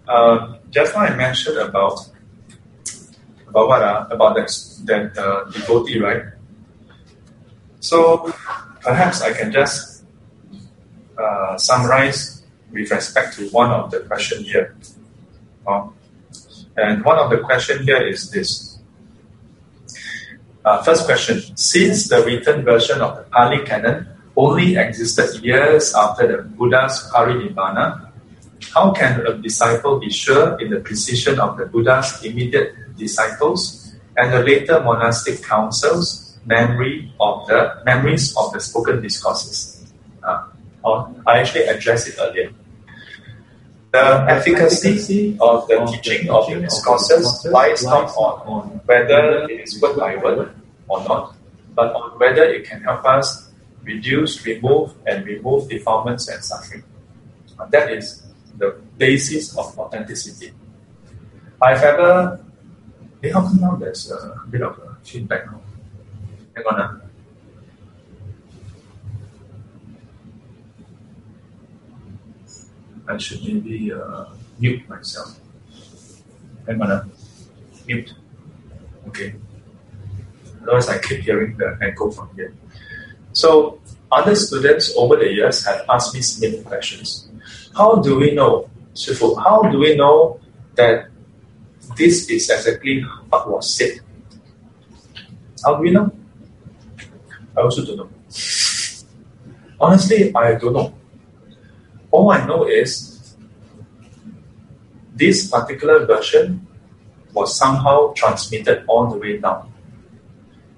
[0.09, 1.99] uh, just now I mentioned about
[3.51, 4.51] about uh, about that
[4.85, 6.23] that uh, devotee, right?
[7.81, 8.33] So
[8.81, 10.05] perhaps I can just
[11.19, 14.77] uh, summarize with respect to one of the question here.
[15.67, 15.89] Uh,
[16.77, 18.79] and one of the question here is this.
[20.65, 24.07] Uh, first question: Since the written version of the Pali Canon
[24.37, 28.11] only existed years after the Buddha's parinibbana,
[28.75, 34.33] how can a disciple be sure in the precision of the Buddha's immediate disciples and
[34.33, 39.91] the later monastic councils' memory of the memories of the spoken discourses?
[40.23, 40.47] Uh,
[41.27, 42.53] I actually addressed it earlier.
[43.93, 49.97] The efficacy of the teaching of the discourses lies not on whether it is word
[49.99, 50.55] by word
[50.87, 51.35] or not,
[51.75, 53.51] but on whether it can help us
[53.83, 56.85] reduce, remove, and remove defilements and suffering.
[57.71, 58.23] That is
[58.57, 60.53] the basis of authenticity.
[61.61, 62.41] I've ever.
[63.23, 65.61] Hey, how come now there's a bit of a feedback now?
[66.57, 66.81] Hang on.
[66.81, 67.01] Uh.
[73.07, 74.25] I should maybe uh,
[74.59, 75.39] mute myself.
[76.67, 76.91] Hang on.
[76.91, 77.05] Uh.
[77.87, 78.15] Mute.
[79.09, 79.35] Okay.
[80.63, 82.55] Otherwise, I keep hearing the echo from here.
[83.33, 83.81] So
[84.11, 87.29] other students over the years have asked me similar questions.
[87.77, 90.41] How do we know, Shifu, how do we know
[90.77, 91.09] that
[92.01, 94.01] this is exactly what was said?
[95.63, 96.11] How do we know?
[97.57, 98.11] I also don't know.
[99.79, 100.95] Honestly, I don't know.
[102.11, 103.37] All I know is
[105.15, 106.67] this particular version
[107.35, 109.71] was somehow transmitted all the way down.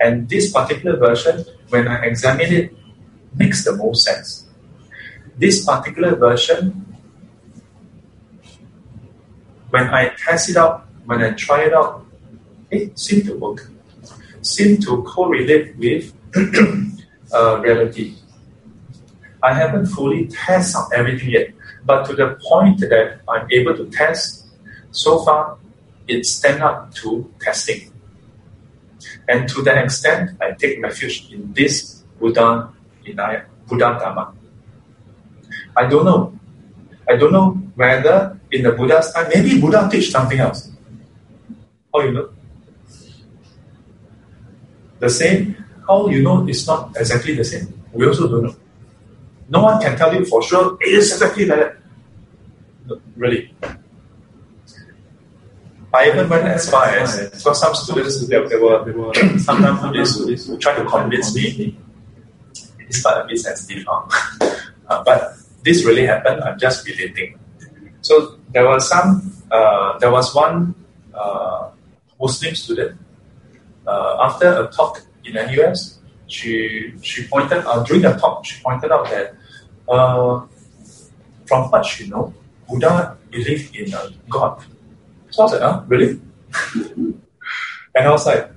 [0.00, 2.76] And this particular version when I examine it,
[3.34, 4.44] makes the most sense.
[5.38, 6.84] This particular version,
[9.70, 12.06] when I test it out, when I try it out,
[12.70, 13.70] it seemed to work.
[14.40, 16.12] Seemed to correlate with
[17.32, 18.14] uh, reality.
[19.42, 21.48] I haven't fully tested out everything yet,
[21.84, 24.46] but to the point that I'm able to test,
[24.90, 25.58] so far
[26.06, 27.92] it stand up to testing.
[29.28, 32.70] And to that extent, I take refuge in this Buddha
[33.04, 34.34] Vinaya, Buddha Dharma.
[35.76, 36.38] I don't know.
[37.08, 40.71] I don't know whether in the Buddha's time, maybe Buddha teach something else.
[41.92, 42.28] How you know?
[44.98, 45.56] The same,
[45.86, 47.72] how you know it's not exactly the same?
[47.92, 48.56] We also don't know.
[49.48, 51.76] No one can tell you for sure it is exactly like that.
[52.86, 53.52] No, really.
[55.94, 59.80] I even went as far as for some students there, there were there were sometimes
[59.80, 61.76] Buddhists who try to convince me
[62.78, 64.56] it's part a bit sensitive huh?
[64.88, 67.38] uh, but this really happened, I'm just relating.
[68.00, 70.74] So there was some uh, there was one
[71.14, 71.70] uh,
[72.22, 72.92] Muslim student
[73.86, 78.90] uh, after a talk in NUS, she she pointed out during the talk she pointed
[78.92, 79.34] out that
[79.88, 80.46] uh,
[81.46, 82.32] from what she know,
[82.68, 84.64] Buddha believed in a God
[85.32, 86.20] so I was like, huh, really?
[87.94, 88.50] and I was like,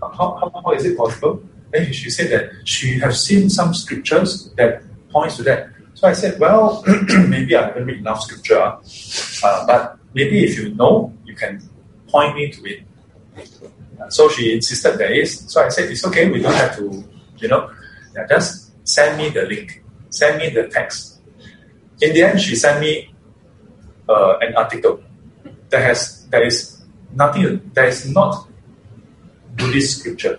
[0.00, 0.08] how,
[0.40, 1.42] how, how is it possible?
[1.70, 5.68] then she said that she has seen some scriptures that points to that.
[5.94, 6.82] So I said, well,
[7.28, 11.60] maybe I haven't read enough scripture, uh, but maybe if you know, you can
[12.14, 12.80] point me to it.
[14.08, 15.50] So she insisted there is.
[15.50, 17.02] So I said, it's okay, we don't have to,
[17.38, 17.70] you know,
[18.28, 21.18] just send me the link, send me the text.
[22.00, 23.12] In the end, she sent me
[24.08, 25.02] uh, an article
[25.70, 28.46] that has that is nothing, there is not
[29.56, 30.38] Buddhist scripture.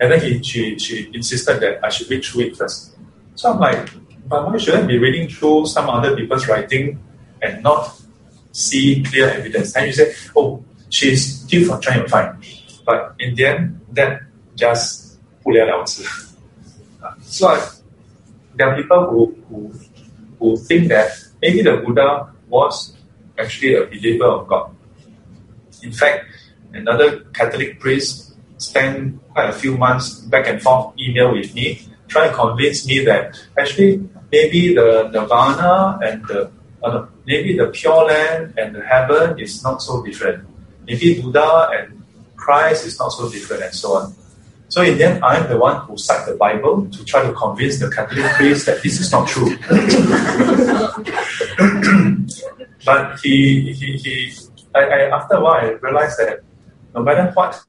[0.00, 2.96] And then he, she, she insisted that I should read through it first.
[3.34, 3.90] So I'm like,
[4.28, 6.98] but why should I be reading through some other people's writing
[7.42, 8.03] and not
[8.53, 9.75] see clear evidence?
[9.75, 12.37] And you say, oh, she's still for trying to find.
[12.85, 14.21] But in the end, that
[14.55, 16.03] just 不了了之.
[17.21, 17.59] So I,
[18.55, 19.71] there are people who, who,
[20.39, 21.11] who think that
[21.41, 22.93] maybe the Buddha was
[23.37, 24.75] actually a believer of God.
[25.81, 26.25] In fact,
[26.73, 32.29] another Catholic priest spent quite a few months back and forth email with me, trying
[32.31, 36.51] to convince me that actually maybe the nirvana and the
[36.83, 40.46] uh, maybe the pure land and the heaven is not so different.
[40.86, 42.02] Maybe Buddha and
[42.36, 44.14] Christ is not so different and so on.
[44.68, 47.78] So in the end, I'm the one who cite the Bible to try to convince
[47.78, 49.56] the Catholic priest that this is not true.
[52.84, 54.32] but he, he, he
[54.74, 56.40] I, I, after a while, I realized that
[56.94, 57.62] no matter what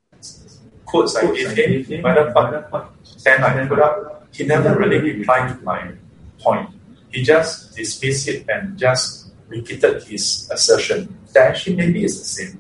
[0.85, 5.57] quotes I gave him, no matter what stand I put up, he never really replied
[5.57, 5.91] to my
[6.39, 6.69] point.
[7.11, 12.59] He just dismissed it and just repeated his assertion that actually maybe it's the same.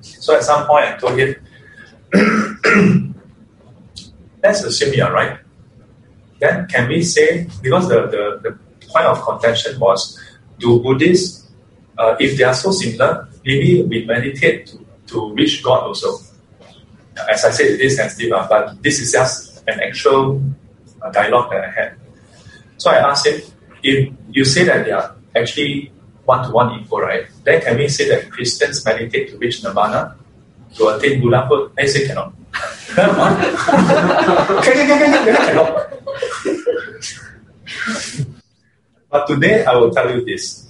[0.00, 1.34] So at some point I told him,
[4.42, 5.38] let's assume you're right.
[6.40, 8.58] Then can we say, because the, the, the
[8.88, 10.20] point of contention was,
[10.58, 11.50] do Buddhists,
[11.98, 16.18] uh, if they are so similar, maybe we meditate to, to reach God also.
[17.30, 20.42] As I said, it is sensitive, uh, but this is just an actual
[21.00, 21.94] uh, dialogue that I had.
[22.78, 23.40] So I asked him,
[23.82, 25.92] if you say that they are actually
[26.24, 27.26] one to one equal, right?
[27.44, 30.16] Then can we say that Christians meditate to reach nirvana,
[30.76, 31.72] to attain Buddhahood?
[31.78, 32.32] I say cannot.
[32.94, 33.38] cannot,
[34.64, 35.88] cannot.
[39.10, 40.68] but today I will tell you this.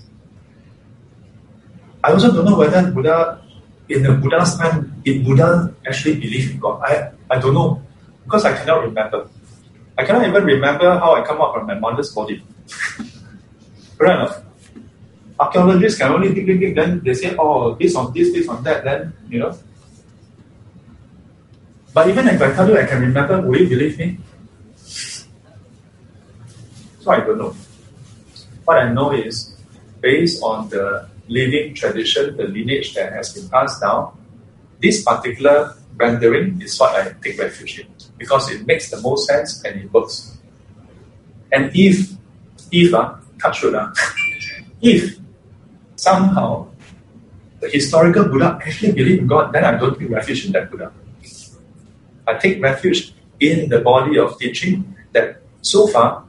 [2.04, 3.40] I also don't know whether Buddha,
[3.88, 6.82] in the Buddha's time, did Buddha actually believe in God?
[6.82, 7.80] I, I don't know
[8.24, 9.28] because I cannot remember.
[9.98, 12.42] I cannot even remember how I come out from my mother's body.
[13.98, 14.42] Fair enough.
[15.38, 18.62] Archaeologists can only dig, dig, dig, then they say, oh, this on this, this on
[18.64, 19.56] that, then, you know.
[21.94, 24.18] But even if I tell you I can remember, will you believe me?
[27.00, 27.54] So I don't know.
[28.64, 29.54] What I know is,
[30.00, 34.16] based on the living tradition, the lineage that has been passed down,
[34.80, 37.86] this particular rendering is what I take refuge in
[38.18, 40.38] because it makes the most sense and it works.
[41.50, 42.12] And if,
[42.70, 43.92] if, uh, uh,
[44.80, 45.18] if
[46.02, 46.66] somehow
[47.60, 50.92] the historical Buddha actually believed in God, then I don't take refuge in that Buddha.
[52.26, 56.24] I take refuge in the body of teaching that so far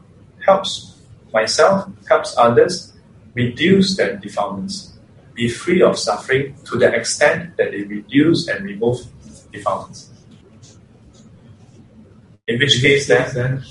[0.45, 1.01] helps
[1.33, 2.93] myself, helps others
[3.33, 4.93] reduce their defilements,
[5.33, 8.97] be free of suffering to the extent that they reduce and remove
[9.51, 10.09] defilements.
[12.47, 13.63] In which case, then, then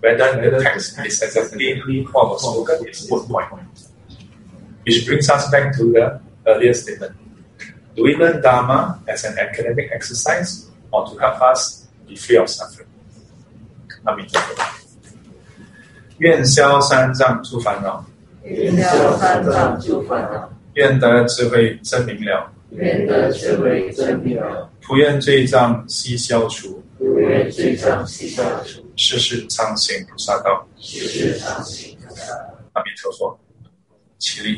[0.00, 3.85] whether the text is exactly what was spoken is moot point.
[4.86, 7.12] Which brings us back to the earlier statement.
[7.96, 12.48] Do we learn Dharma as an academic exercise or to help us be free of
[12.48, 12.86] suffering?
[14.04, 14.62] 阿弥陀佛。
[16.18, 18.06] 愿消三障诸烦恼，
[18.44, 30.64] 愿消三障诸烦恼，愿得智慧真明了，愿得智慧真明了，普愿罪障悉消除，普愿罪障悉消除，世世常行菩萨道。
[30.78, 32.54] 世世常行菩萨道。
[32.74, 33.36] 阿弥陀佛，
[34.18, 34.54] 起立。